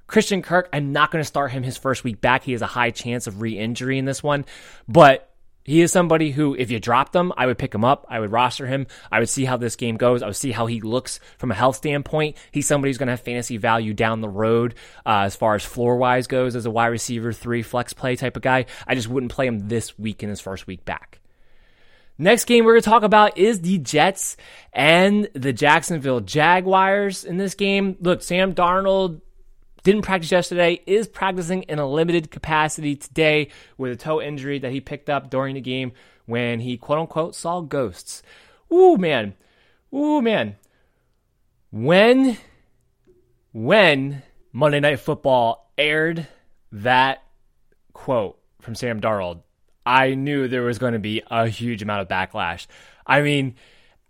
[0.06, 2.44] Christian Kirk, I'm not going to start him his first week back.
[2.44, 4.44] He has a high chance of re injury in this one,
[4.86, 5.33] but
[5.64, 8.06] he is somebody who, if you dropped them, I would pick him up.
[8.08, 8.86] I would roster him.
[9.10, 10.22] I would see how this game goes.
[10.22, 12.36] I would see how he looks from a health standpoint.
[12.52, 14.74] He's somebody who's going to have fantasy value down the road
[15.06, 18.36] uh, as far as floor wise goes as a wide receiver, three flex play type
[18.36, 18.66] of guy.
[18.86, 21.20] I just wouldn't play him this week in his first week back.
[22.16, 24.36] Next game we're going to talk about is the Jets
[24.72, 27.96] and the Jacksonville Jaguars in this game.
[28.00, 29.20] Look, Sam Darnold
[29.84, 34.72] didn't practice yesterday, is practicing in a limited capacity today with a toe injury that
[34.72, 35.92] he picked up during the game
[36.26, 38.22] when he quote unquote saw ghosts.
[38.72, 39.34] Ooh, man.
[39.94, 40.56] Ooh, man.
[41.70, 42.38] When,
[43.52, 44.22] when
[44.52, 46.26] Monday Night Football aired
[46.72, 47.22] that
[47.92, 49.42] quote from Sam Darnold,
[49.84, 52.66] I knew there was going to be a huge amount of backlash.
[53.06, 53.56] I mean,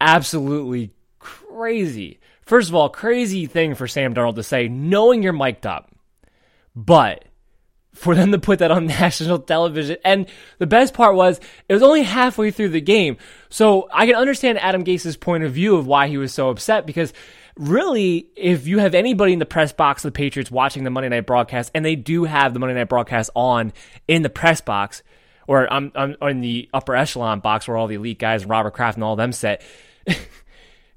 [0.01, 2.21] absolutely crazy.
[2.45, 5.91] First of all, crazy thing for Sam Darnold to say, knowing you're mic'd up.
[6.77, 7.25] But
[7.95, 9.97] for them to put that on national television.
[10.05, 10.27] And
[10.59, 13.17] the best part was it was only halfway through the game.
[13.49, 16.87] So I can understand Adam Gase's point of view of why he was so upset
[16.87, 17.13] because
[17.57, 21.09] really, if you have anybody in the press box of the Patriots watching the Monday
[21.09, 23.73] night broadcast, and they do have the Monday night broadcast on
[24.09, 25.03] in the press box,
[25.47, 28.97] or I'm, I'm in the upper echelon box where all the elite guys Robert Kraft
[28.97, 29.63] and all them sit.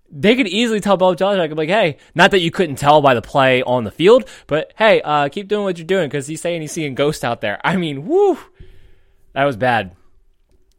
[0.09, 3.21] they could easily tell Bill Belichick, like, hey, not that you couldn't tell by the
[3.21, 6.61] play on the field, but hey, uh, keep doing what you're doing because he's saying
[6.61, 7.59] he's seeing ghosts out there.
[7.63, 8.37] I mean, whoo,
[9.33, 9.95] that was bad.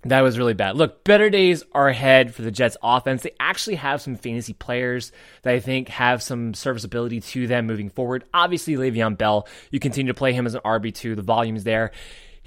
[0.04, 0.76] That was really bad.
[0.76, 3.22] Look, better days are ahead for the Jets offense.
[3.22, 5.10] They actually have some fantasy players
[5.42, 8.24] that I think have some serviceability to them moving forward.
[8.32, 11.16] Obviously, Le'Veon Bell, you continue to play him as an RB2.
[11.16, 11.90] The volume's there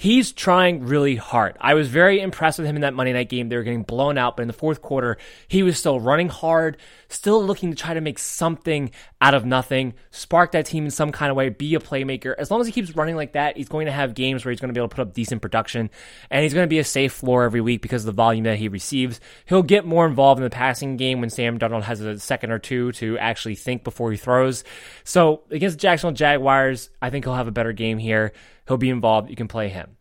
[0.02, 1.56] he's trying really hard.
[1.62, 3.50] I was very impressed with him in that Monday night game.
[3.50, 6.78] They were getting blown out, but in the fourth quarter, he was still running hard,
[7.08, 8.90] still looking to try to make something
[9.22, 12.34] out of nothing, spark that team in some kind of way, be a playmaker.
[12.36, 14.60] As long as he keeps running like that, he's going to have games where he's
[14.60, 15.92] going to be able to put up decent production,
[16.32, 18.58] and he's going to be a safe floor every week because of the volume that
[18.58, 19.20] he receives.
[19.46, 22.58] He'll get more involved in the passing game when Sam Darnold has a second or
[22.58, 24.64] two to actually think before he throws.
[25.04, 28.34] So against the Jacksonville Jaguars, I think he'll have a better game here.
[28.72, 29.30] He'll be involved.
[29.30, 29.98] You can play him.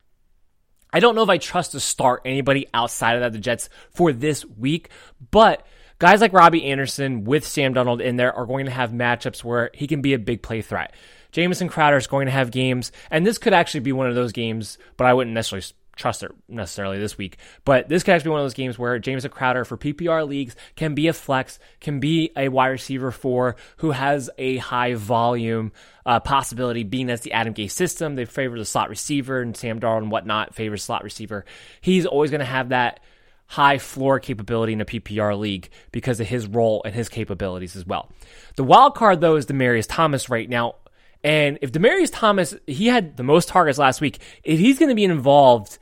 [0.93, 4.13] I don't know if I trust to start anybody outside of that, the Jets, for
[4.13, 4.91] this week,
[5.33, 5.67] but
[5.99, 9.71] guys like Robbie Anderson with Sam Darnold in there are going to have matchups where
[9.75, 10.95] he can be a big play threat.
[11.33, 14.31] Jamison Crowder is going to have games, and this could actually be one of those
[14.31, 15.67] games, but I wouldn't necessarily
[16.01, 17.37] trust it necessarily this week.
[17.65, 20.57] But this could actually be one of those games where Jamison Crowder for PPR leagues
[20.75, 25.73] can be a flex, can be a wide receiver for who has a high volume
[26.07, 28.17] uh, possibility, being as the Adam Gase system.
[28.17, 31.45] They favor the slot receiver, and Sam Darnold and whatnot favors slot receiver.
[31.81, 33.01] He's always going to have that
[33.47, 37.85] high floor capability in a PPR league because of his role and his capabilities as
[37.85, 38.09] well.
[38.55, 40.77] The wild card though is Demaryius Thomas right now.
[41.23, 44.95] And if Demaryius Thomas, he had the most targets last week, if he's going to
[44.95, 45.79] be involved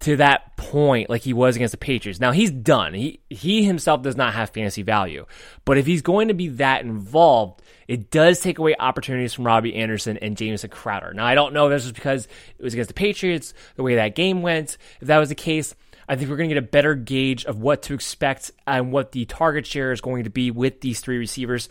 [0.00, 2.20] to that point like he was against the Patriots.
[2.20, 2.92] Now he's done.
[2.92, 5.24] He he himself does not have fantasy value.
[5.64, 9.74] But if he's going to be that involved, it does take away opportunities from Robbie
[9.74, 11.14] Anderson and Jamison Crowder.
[11.14, 12.28] Now I don't know if this was because
[12.58, 14.76] it was against the Patriots, the way that game went.
[15.00, 15.74] If that was the case,
[16.06, 19.12] I think we're going to get a better gauge of what to expect and what
[19.12, 21.70] the target share is going to be with these three receivers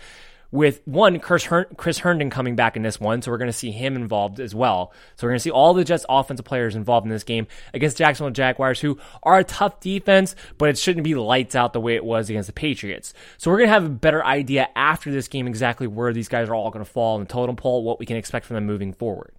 [0.51, 3.53] with one Chris, Her- Chris Herndon coming back in this one, so we're going to
[3.53, 4.91] see him involved as well.
[5.15, 7.97] So we're going to see all the Jets offensive players involved in this game against
[7.97, 11.95] Jacksonville Jaguars, who are a tough defense, but it shouldn't be lights out the way
[11.95, 13.13] it was against the Patriots.
[13.37, 16.49] So we're going to have a better idea after this game exactly where these guys
[16.49, 18.65] are all going to fall in the totem pole, what we can expect from them
[18.65, 19.33] moving forward.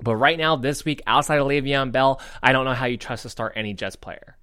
[0.00, 3.22] But right now, this week, outside of Le'Veon Bell, I don't know how you trust
[3.22, 4.36] to start any Jets player.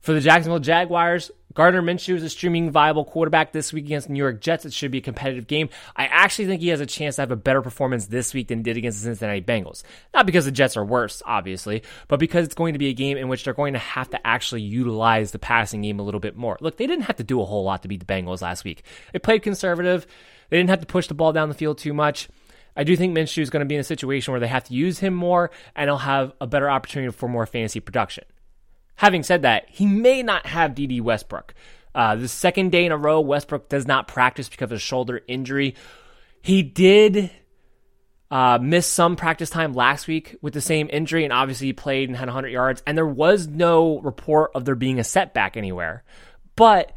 [0.00, 4.18] For the Jacksonville Jaguars, Gardner Minshew is a streaming viable quarterback this week against New
[4.18, 4.64] York Jets.
[4.64, 5.68] It should be a competitive game.
[5.96, 8.62] I actually think he has a chance to have a better performance this week than
[8.62, 9.82] did against the Cincinnati Bengals.
[10.14, 13.16] Not because the Jets are worse, obviously, but because it's going to be a game
[13.16, 16.36] in which they're going to have to actually utilize the passing game a little bit
[16.36, 16.56] more.
[16.60, 18.84] Look, they didn't have to do a whole lot to beat the Bengals last week.
[19.12, 20.06] They played conservative.
[20.50, 22.28] They didn't have to push the ball down the field too much.
[22.76, 24.74] I do think Minshew is going to be in a situation where they have to
[24.74, 28.24] use him more and he'll have a better opportunity for more fantasy production.
[29.00, 31.54] Having said that, he may not have Dede Westbrook.
[31.94, 35.22] Uh, the second day in a row, Westbrook does not practice because of a shoulder
[35.26, 35.74] injury.
[36.42, 37.30] He did
[38.30, 42.10] uh, miss some practice time last week with the same injury, and obviously he played
[42.10, 46.04] and had 100 yards, and there was no report of there being a setback anywhere.
[46.54, 46.94] But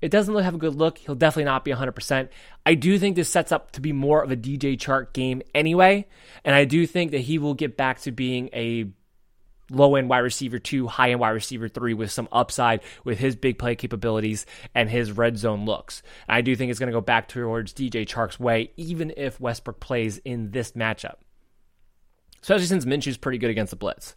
[0.00, 0.96] it doesn't look have a good look.
[0.96, 2.30] He'll definitely not be 100%.
[2.64, 6.06] I do think this sets up to be more of a DJ Chark game anyway,
[6.46, 8.86] and I do think that he will get back to being a
[9.70, 13.36] low end wide receiver two, high end wide receiver three with some upside with his
[13.36, 16.02] big play capabilities and his red zone looks.
[16.28, 19.80] I do think it's going to go back towards DJ Chark's way, even if Westbrook
[19.80, 21.16] plays in this matchup.
[22.42, 24.14] Especially since Minshew's pretty good against the blitz.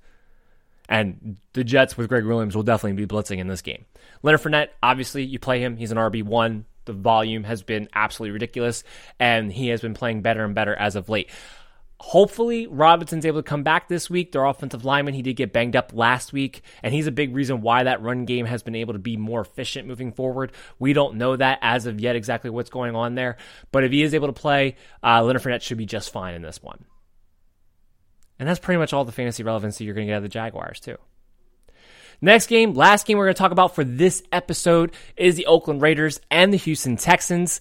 [0.87, 3.85] And the Jets with Gregg Williams will definitely be blitzing in this game.
[4.23, 5.77] Leonard Fournette, obviously, you play him.
[5.77, 6.63] He's an RB1.
[6.85, 8.83] The volume has been absolutely ridiculous,
[9.19, 11.29] and he has been playing better and better as of late.
[12.01, 14.31] Hopefully, Robinson's able to come back this week.
[14.31, 17.61] Their offensive lineman, he did get banged up last week, and he's a big reason
[17.61, 20.53] why that run game has been able to be more efficient moving forward.
[20.79, 23.35] We don't know that as of yet exactly what's going on there,
[23.73, 26.41] but if he is able to play, uh, Leonard Fournette should be just fine in
[26.41, 26.85] this one.
[28.39, 30.29] And that's pretty much all the fantasy relevancy you're going to get out of the
[30.29, 30.95] Jaguars, too.
[32.21, 35.81] Next game, last game we're going to talk about for this episode is the Oakland
[35.81, 37.59] Raiders and the Houston Texans.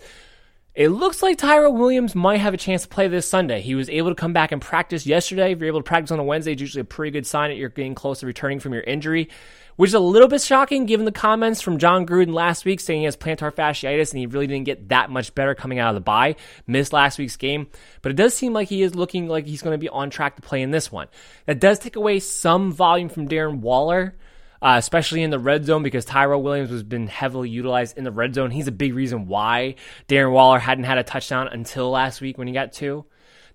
[0.79, 3.63] It looks like Tyrell Williams might have a chance to play this Sunday.
[3.63, 5.51] He was able to come back and practice yesterday.
[5.51, 7.57] If you're able to practice on a Wednesday, it's usually a pretty good sign that
[7.57, 9.29] you're getting close to returning from your injury,
[9.75, 13.01] which is a little bit shocking given the comments from Jon Gruden last week saying
[13.01, 15.97] he has plantar fasciitis and he really didn't get that much better coming out of
[15.97, 16.37] the bye.
[16.69, 17.67] Missed last week's game,
[18.01, 20.37] but it does seem like he is looking like he's going to be on track
[20.37, 21.09] to play in this one.
[21.47, 24.15] That does take away some volume from Darren Waller
[24.63, 28.11] uh, especially in the red zone because Tyrell Williams has been heavily utilized in the
[28.11, 28.51] red zone.
[28.51, 29.77] He's a big reason why
[30.09, 33.05] Darren Waller hadn't had a touchdown until last week when he got two.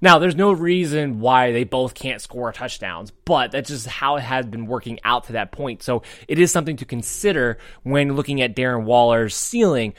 [0.02, 4.22] Now, there's no reason why they both can't score touchdowns, but that's just how it
[4.22, 5.82] has been working out to that point.
[5.82, 9.94] So it is something to consider when looking at Darren Waller's ceiling.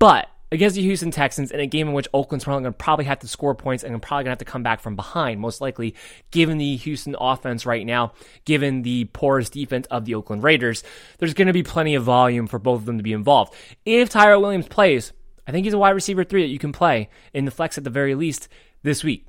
[0.00, 3.04] But against the Houston Texans in a game in which Oakland's probably going to probably
[3.04, 5.60] have to score points and probably going to have to come back from behind, most
[5.60, 5.94] likely,
[6.30, 8.12] given the Houston offense right now,
[8.44, 10.82] given the porous defense of the Oakland Raiders.
[11.18, 13.54] There's going to be plenty of volume for both of them to be involved.
[13.84, 15.12] If Tyrell Williams plays,
[15.46, 17.84] I think he's a wide receiver three that you can play in the flex at
[17.84, 18.48] the very least
[18.82, 19.26] this week.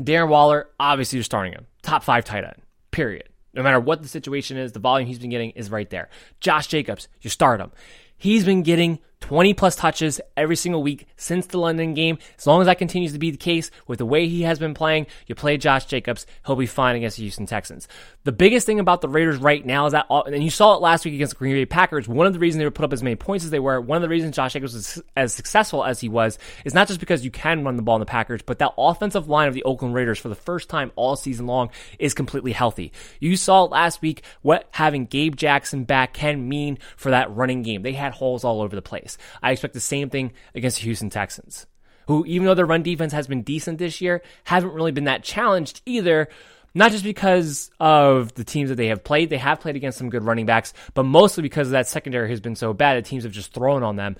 [0.00, 1.66] Darren Waller, obviously, you're starting him.
[1.82, 3.28] Top five tight end, period.
[3.52, 6.10] No matter what the situation is, the volume he's been getting is right there.
[6.40, 7.72] Josh Jacobs, you start him.
[8.18, 12.18] He's been getting 20 plus touches every single week since the London game.
[12.38, 14.74] As long as that continues to be the case with the way he has been
[14.74, 17.88] playing, you play Josh Jacobs, he'll be fine against the Houston Texans.
[18.24, 21.04] The biggest thing about the Raiders right now is that, and you saw it last
[21.04, 23.02] week against the Green Bay Packers, one of the reasons they were put up as
[23.02, 26.00] many points as they were, one of the reasons Josh Jacobs was as successful as
[26.00, 28.58] he was, is not just because you can run the ball in the Packers, but
[28.58, 32.14] that offensive line of the Oakland Raiders for the first time all season long is
[32.14, 32.92] completely healthy.
[33.18, 37.82] You saw last week what having Gabe Jackson back can mean for that running game.
[37.82, 39.15] They had holes all over the place.
[39.42, 41.66] I expect the same thing against the Houston Texans,
[42.06, 45.22] who, even though their run defense has been decent this year, haven't really been that
[45.22, 46.28] challenged either.
[46.74, 50.10] Not just because of the teams that they have played, they have played against some
[50.10, 53.32] good running backs, but mostly because that secondary has been so bad that teams have
[53.32, 54.16] just thrown on them.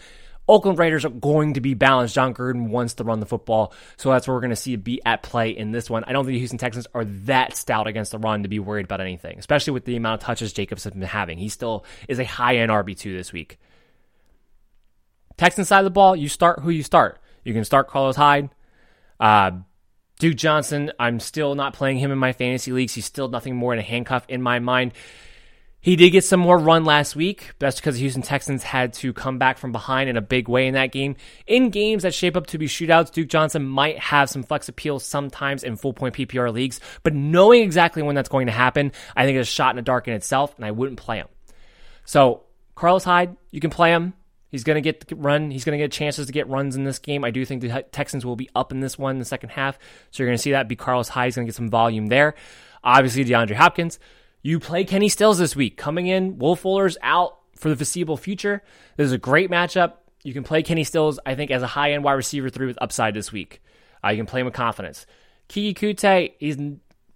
[0.48, 2.14] Oakland Raiders are going to be balanced.
[2.14, 5.02] Jon Gruden wants to run the football, so that's where we're going to see be
[5.04, 6.04] at play in this one.
[6.04, 8.84] I don't think the Houston Texans are that stout against the run to be worried
[8.84, 11.38] about anything, especially with the amount of touches Jacobs has been having.
[11.38, 13.58] He still is a high end RB2 this week.
[15.36, 17.20] Texans side of the ball, you start who you start.
[17.44, 18.50] You can start Carlos Hyde.
[19.20, 19.52] Uh,
[20.18, 22.94] Duke Johnson, I'm still not playing him in my fantasy leagues.
[22.94, 24.92] He's still nothing more than a handcuff in my mind.
[25.86, 27.52] He did get some more run last week.
[27.60, 30.66] That's because the Houston Texans had to come back from behind in a big way
[30.66, 31.14] in that game.
[31.46, 34.98] In games that shape up to be shootouts, Duke Johnson might have some flex appeal
[34.98, 39.26] sometimes in full point PPR leagues, but knowing exactly when that's going to happen, I
[39.26, 41.28] think it's a shot in the dark in itself, and I wouldn't play him.
[42.04, 42.42] So,
[42.74, 44.14] Carlos Hyde, you can play him.
[44.56, 45.50] He's going to get run.
[45.50, 47.26] He's going to get chances to get runs in this game.
[47.26, 49.78] I do think the Texans will be up in this one in the second half.
[50.10, 51.10] So you're going to see that be Carlos.
[51.10, 52.34] He's going to get some volume there.
[52.82, 53.98] Obviously, DeAndre Hopkins.
[54.40, 55.76] You play Kenny Stills this week.
[55.76, 58.62] Coming in, Will Fuller's out for the foreseeable future.
[58.96, 59.96] This is a great matchup.
[60.24, 62.78] You can play Kenny Stills, I think, as a high end wide receiver three with
[62.80, 63.62] upside this week.
[64.02, 65.04] Uh, you can play him with confidence.
[65.50, 66.56] Keke Coutee, he's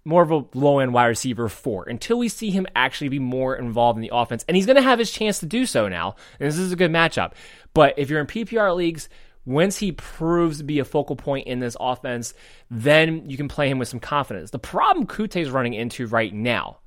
[0.03, 3.55] more of a low end wide receiver four until we see him actually be more
[3.55, 4.43] involved in the offense.
[4.47, 6.15] And he's going to have his chance to do so now.
[6.39, 7.33] And this is a good matchup.
[7.73, 9.09] But if you're in PPR leagues,
[9.45, 12.33] once he proves to be a focal point in this offense,
[12.69, 14.51] then you can play him with some confidence.
[14.51, 16.77] The problem Coutee is running into right now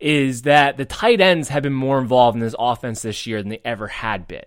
[0.00, 3.50] is that the tight ends have been more involved in this offense this year than
[3.50, 4.44] they ever had been.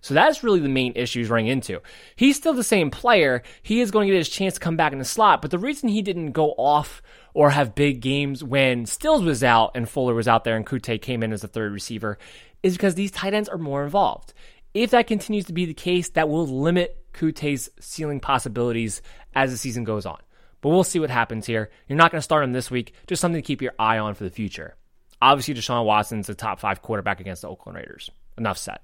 [0.00, 1.80] So that's really the main issue he's running into.
[2.14, 3.42] He's still the same player.
[3.62, 5.58] He is going to get his chance to come back in the slot, but the
[5.58, 7.02] reason he didn't go off
[7.38, 11.00] or have big games when Stills was out and Fuller was out there and Coutee
[11.00, 12.18] came in as a third receiver
[12.64, 14.34] is because these tight ends are more involved.
[14.74, 19.02] If that continues to be the case, that will limit Coutee's ceiling possibilities
[19.36, 20.18] as the season goes on.
[20.60, 21.70] But we'll see what happens here.
[21.86, 24.14] You're not going to start him this week, just something to keep your eye on
[24.14, 24.74] for the future.
[25.22, 28.10] Obviously, Deshaun Watson's a top five quarterback against the Oakland Raiders.
[28.36, 28.80] Enough said.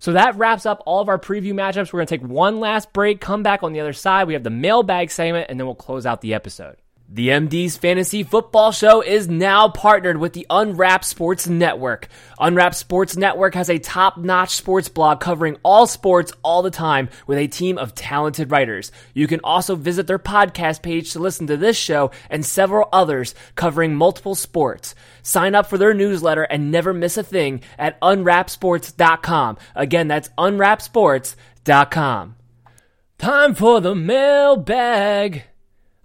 [0.00, 1.92] So that wraps up all of our preview matchups.
[1.92, 4.26] We're going to take one last break, come back on the other side.
[4.26, 6.78] We have the mailbag segment, and then we'll close out the episode.
[7.08, 12.08] The MD's Fantasy Football Show is now partnered with the Unwrapped Sports Network.
[12.40, 17.08] Unwrapped Sports Network has a top notch sports blog covering all sports all the time
[17.28, 18.90] with a team of talented writers.
[19.14, 23.36] You can also visit their podcast page to listen to this show and several others
[23.54, 24.96] covering multiple sports.
[25.22, 29.58] Sign up for their newsletter and never miss a thing at unwrappedsports.com.
[29.76, 32.36] Again, that's unwrappedsports.com.
[33.18, 35.44] Time for the mailbag.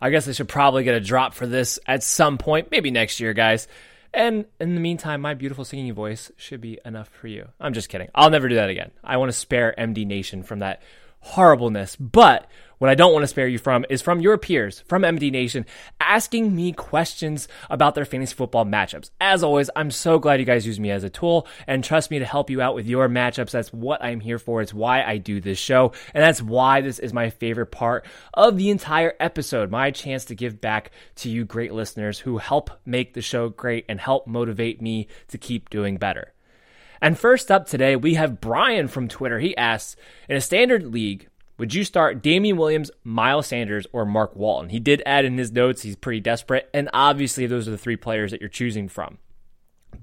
[0.01, 3.19] I guess I should probably get a drop for this at some point, maybe next
[3.19, 3.67] year, guys.
[4.13, 7.47] And in the meantime, my beautiful singing voice should be enough for you.
[7.59, 8.09] I'm just kidding.
[8.13, 8.91] I'll never do that again.
[9.03, 10.81] I want to spare MD Nation from that
[11.21, 11.95] horribleness.
[11.95, 12.49] But
[12.81, 15.67] what I don't want to spare you from is from your peers, from MD Nation,
[15.99, 19.11] asking me questions about their fantasy football matchups.
[19.21, 22.17] As always, I'm so glad you guys use me as a tool and trust me
[22.17, 23.51] to help you out with your matchups.
[23.51, 24.63] That's what I'm here for.
[24.63, 25.91] It's why I do this show.
[26.15, 28.03] And that's why this is my favorite part
[28.33, 29.69] of the entire episode.
[29.69, 33.85] My chance to give back to you great listeners who help make the show great
[33.89, 36.33] and help motivate me to keep doing better.
[36.99, 39.39] And first up today, we have Brian from Twitter.
[39.39, 39.95] He asks
[40.29, 41.27] In a standard league,
[41.61, 44.71] would you start Damien Williams, Miles Sanders, or Mark Walton?
[44.71, 47.97] He did add in his notes he's pretty desperate, and obviously those are the three
[47.97, 49.19] players that you're choosing from.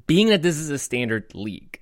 [0.07, 1.81] Being that this is a standard league,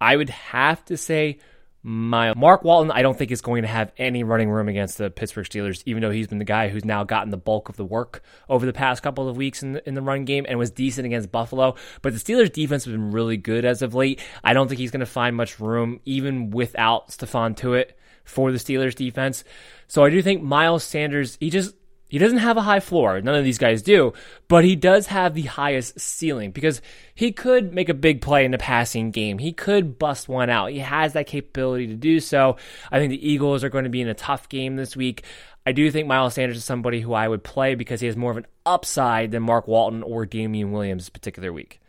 [0.00, 1.38] I would have to say
[1.84, 5.10] my Mark Walton, I don't think is going to have any running room against the
[5.10, 7.84] Pittsburgh Steelers, even though he's been the guy who's now gotten the bulk of the
[7.84, 10.72] work over the past couple of weeks in the, in the run game and was
[10.72, 11.76] decent against Buffalo.
[12.02, 14.20] But the Steelers defense has been really good as of late.
[14.42, 17.92] I don't think he's going to find much room, even without Stephon Tuitt
[18.26, 19.44] for the Steelers defense.
[19.88, 21.74] So I do think Miles Sanders, he just
[22.08, 23.20] he doesn't have a high floor.
[23.20, 24.12] None of these guys do,
[24.46, 26.80] but he does have the highest ceiling because
[27.14, 29.38] he could make a big play in the passing game.
[29.38, 30.70] He could bust one out.
[30.70, 32.56] He has that capability to do so.
[32.92, 35.24] I think the Eagles are going to be in a tough game this week.
[35.64, 38.30] I do think Miles Sanders is somebody who I would play because he has more
[38.30, 41.80] of an upside than Mark Walton or Damien Williams this particular week.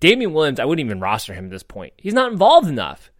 [0.00, 1.92] Damien Williams, I wouldn't even roster him at this point.
[1.98, 3.10] He's not involved enough.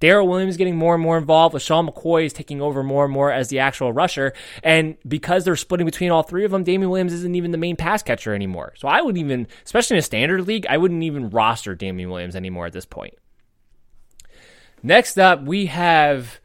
[0.00, 1.54] Darrel Williams getting more and more involved.
[1.54, 4.32] LeSean McCoy is taking over more and more as the actual rusher.
[4.62, 7.76] And because they're splitting between all three of them, Damien Williams isn't even the main
[7.76, 8.74] pass catcher anymore.
[8.76, 12.36] So I would even, especially in a standard league, I wouldn't even roster Damien Williams
[12.36, 13.14] anymore at this point.
[14.82, 16.40] Next up, we have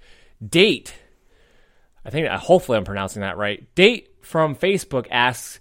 [0.47, 0.93] Date.
[2.05, 3.67] I think, uh, hopefully, I'm pronouncing that right.
[3.75, 5.59] Date from Facebook asks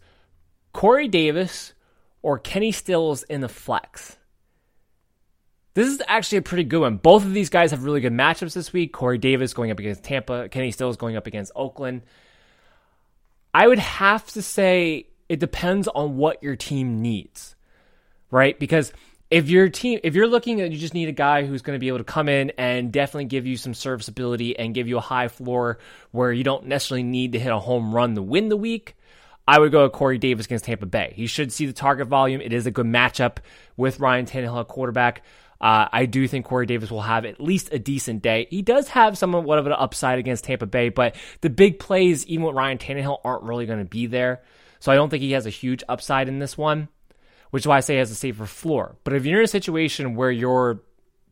[0.72, 1.72] Corey Davis
[2.22, 4.17] or Kenny Stills in the flex.
[5.78, 6.96] This is actually a pretty good one.
[6.96, 8.92] Both of these guys have really good matchups this week.
[8.92, 12.02] Corey Davis going up against Tampa, Kenny Stills going up against Oakland.
[13.54, 17.54] I would have to say it depends on what your team needs,
[18.32, 18.58] right?
[18.58, 18.92] Because
[19.30, 21.80] if your team, if you're looking at you just need a guy who's going to
[21.80, 25.00] be able to come in and definitely give you some serviceability and give you a
[25.00, 25.78] high floor
[26.10, 28.96] where you don't necessarily need to hit a home run to win the week,
[29.46, 31.12] I would go Corey Davis against Tampa Bay.
[31.14, 32.40] He should see the target volume.
[32.40, 33.36] It is a good matchup
[33.76, 35.22] with Ryan Tannehill at quarterback.
[35.60, 38.46] Uh, I do think Corey Davis will have at least a decent day.
[38.48, 42.46] He does have somewhat of an upside against Tampa Bay, but the big plays, even
[42.46, 44.42] with Ryan Tannehill, aren't really going to be there.
[44.78, 46.88] So I don't think he has a huge upside in this one,
[47.50, 48.96] which is why I say he has a safer floor.
[49.02, 50.80] But if you're in a situation where you're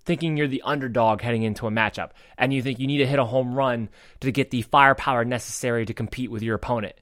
[0.05, 3.19] thinking you're the underdog heading into a matchup and you think you need to hit
[3.19, 3.89] a home run
[4.20, 6.94] to get the firepower necessary to compete with your opponent,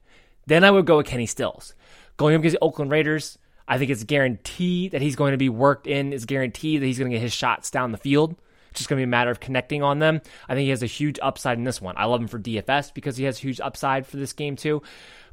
[0.47, 1.73] then I would go with Kenny Stills.
[2.17, 5.49] Going up against the Oakland Raiders, I think it's guaranteed that he's going to be
[5.49, 6.13] worked in.
[6.13, 8.35] It's guaranteed that he's going to get his shots down the field.
[8.69, 10.21] It's just going to be a matter of connecting on them.
[10.47, 11.95] I think he has a huge upside in this one.
[11.97, 14.81] I love him for DFS because he has huge upside for this game too.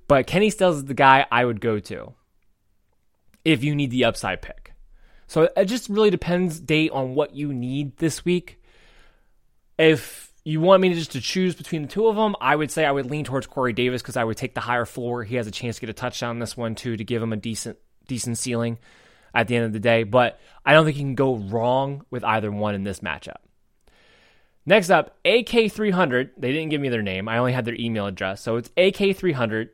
[0.09, 2.15] But Kenny Stills is the guy I would go to
[3.45, 4.73] if you need the upside pick.
[5.27, 8.63] So it just really depends, date on what you need this week.
[9.79, 12.71] If you want me to just to choose between the two of them, I would
[12.71, 15.25] say I would lean towards Corey Davis because I would take the higher floor.
[15.25, 17.33] He has a chance to get a touchdown in this one too to give him
[17.33, 18.79] a decent decent ceiling
[19.35, 20.05] at the end of the day.
[20.05, 23.37] But I don't think you can go wrong with either one in this matchup.
[24.65, 26.31] Next up, AK300.
[26.37, 27.29] They didn't give me their name.
[27.29, 28.41] I only had their email address.
[28.43, 29.71] So it's AK300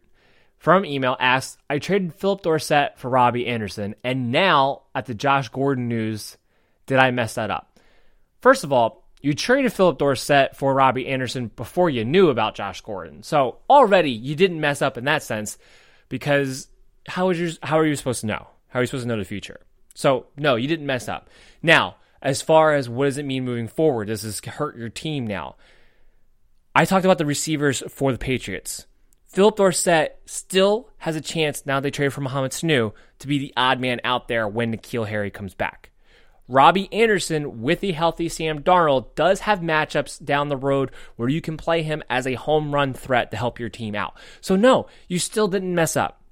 [0.58, 5.48] from email asks, I traded Phillip Dorsett for Robbie Anderson, and now at the Josh
[5.50, 6.36] Gordon news,
[6.86, 7.78] did I mess that up?
[8.40, 12.80] First of all, you traded Phillip Dorsett for Robbie Anderson before you knew about Josh
[12.80, 13.22] Gordon.
[13.22, 15.58] So already you didn't mess up in that sense
[16.08, 16.68] because
[17.08, 18.48] how, is your, how are you supposed to know?
[18.68, 19.60] How are you supposed to know the future?
[19.94, 21.28] So no, you didn't mess up.
[21.62, 24.06] Now, as far as what does it mean moving forward?
[24.06, 25.56] Does this hurt your team now?
[26.74, 28.86] I talked about the receivers for the Patriots.
[29.26, 33.52] Phillip Dorsett still has a chance now they trade for Mohamed Sanu to be the
[33.56, 35.90] odd man out there when N'Keal Harry comes back.
[36.48, 41.42] Robbie Anderson with a healthy Sam Darnold does have matchups down the road where you
[41.42, 44.16] can play him as a home run threat to help your team out.
[44.40, 46.22] So no, you still didn't mess up.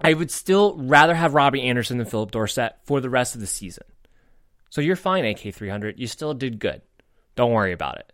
[0.00, 3.46] I would still rather have Robbie Anderson than Phillip Dorsett for the rest of the
[3.46, 3.84] season.
[4.70, 5.98] So you're fine, AK300.
[5.98, 6.82] You still did good.
[7.36, 8.12] Don't worry about it.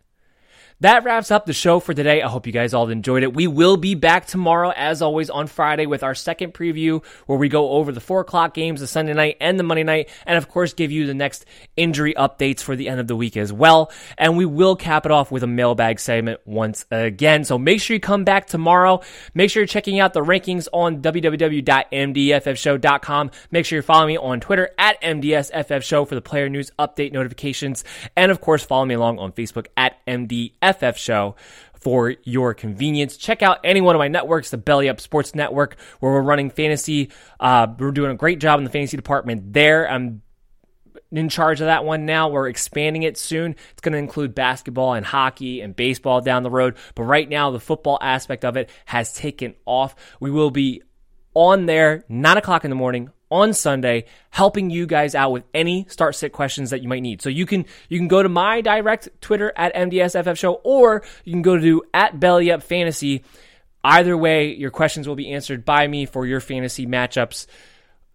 [0.81, 2.21] That wraps up the show for today.
[2.21, 3.33] I hope you guys all enjoyed it.
[3.33, 7.49] We will be back tomorrow, as always, on Friday with our second preview where we
[7.49, 10.49] go over the four o'clock games, the Sunday night and the Monday night, and of
[10.49, 11.45] course, give you the next
[11.77, 13.91] injury updates for the end of the week as well.
[14.19, 17.43] And we will cap it off with a mailbag segment once again.
[17.43, 19.01] So make sure you come back tomorrow.
[19.33, 23.31] Make sure you're checking out the rankings on www.mdffshow.com.
[23.49, 27.83] Make sure you're following me on Twitter at MDSFFshow for the player news update notifications.
[28.15, 31.35] And of course, follow me along on Facebook at MDF FF Show
[31.79, 33.17] for your convenience.
[33.17, 36.49] Check out any one of my networks, the Belly Up Sports Network, where we're running
[36.49, 37.11] fantasy.
[37.39, 39.89] Uh, we're doing a great job in the fantasy department there.
[39.89, 40.21] I'm
[41.11, 42.29] in charge of that one now.
[42.29, 43.55] We're expanding it soon.
[43.71, 46.75] It's going to include basketball and hockey and baseball down the road.
[46.95, 49.95] But right now, the football aspect of it has taken off.
[50.19, 50.83] We will be
[51.33, 55.85] on there, 9 o'clock in the morning, on Sunday, helping you guys out with any
[55.89, 57.21] start sit questions that you might need.
[57.21, 61.33] So you can you can go to my direct Twitter at MDSFF Show, or you
[61.33, 63.23] can go to at Belly Up Fantasy.
[63.83, 67.47] Either way, your questions will be answered by me for your fantasy matchups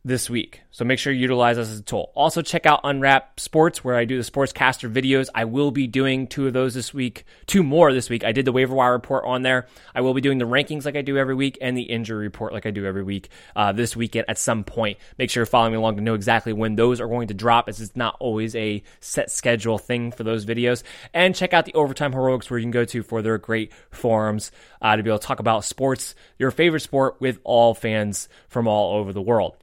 [0.04, 0.62] this week.
[0.72, 2.10] So make sure you utilize us as a tool.
[2.16, 5.28] Also check out Unwrap Sports where I do the sportscaster videos.
[5.32, 8.24] I will be doing two of those this week, two more this week.
[8.24, 9.68] I did the waiver wire report on there.
[9.94, 12.52] I will be doing the rankings like I do every week and the injury report
[12.52, 14.98] like I do every week uh, this weekend at some point.
[15.18, 17.68] Make sure you're following me along to know exactly when those are going to drop
[17.68, 20.82] as it's not always a set schedule thing for those videos.
[21.14, 24.50] And check out the Overtime Heroics where you can go to for their great forums
[24.80, 28.66] uh, to be able to talk about sports, your favorite sport with all fans from
[28.66, 29.54] all over the world.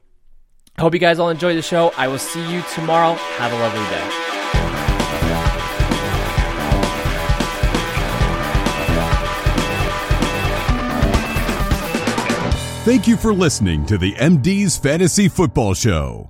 [0.78, 1.92] I hope you guys all enjoy the show.
[1.96, 3.14] I will see you tomorrow.
[3.14, 4.26] Have a lovely day.
[12.82, 16.29] Thank you for listening to the MD's Fantasy Football Show.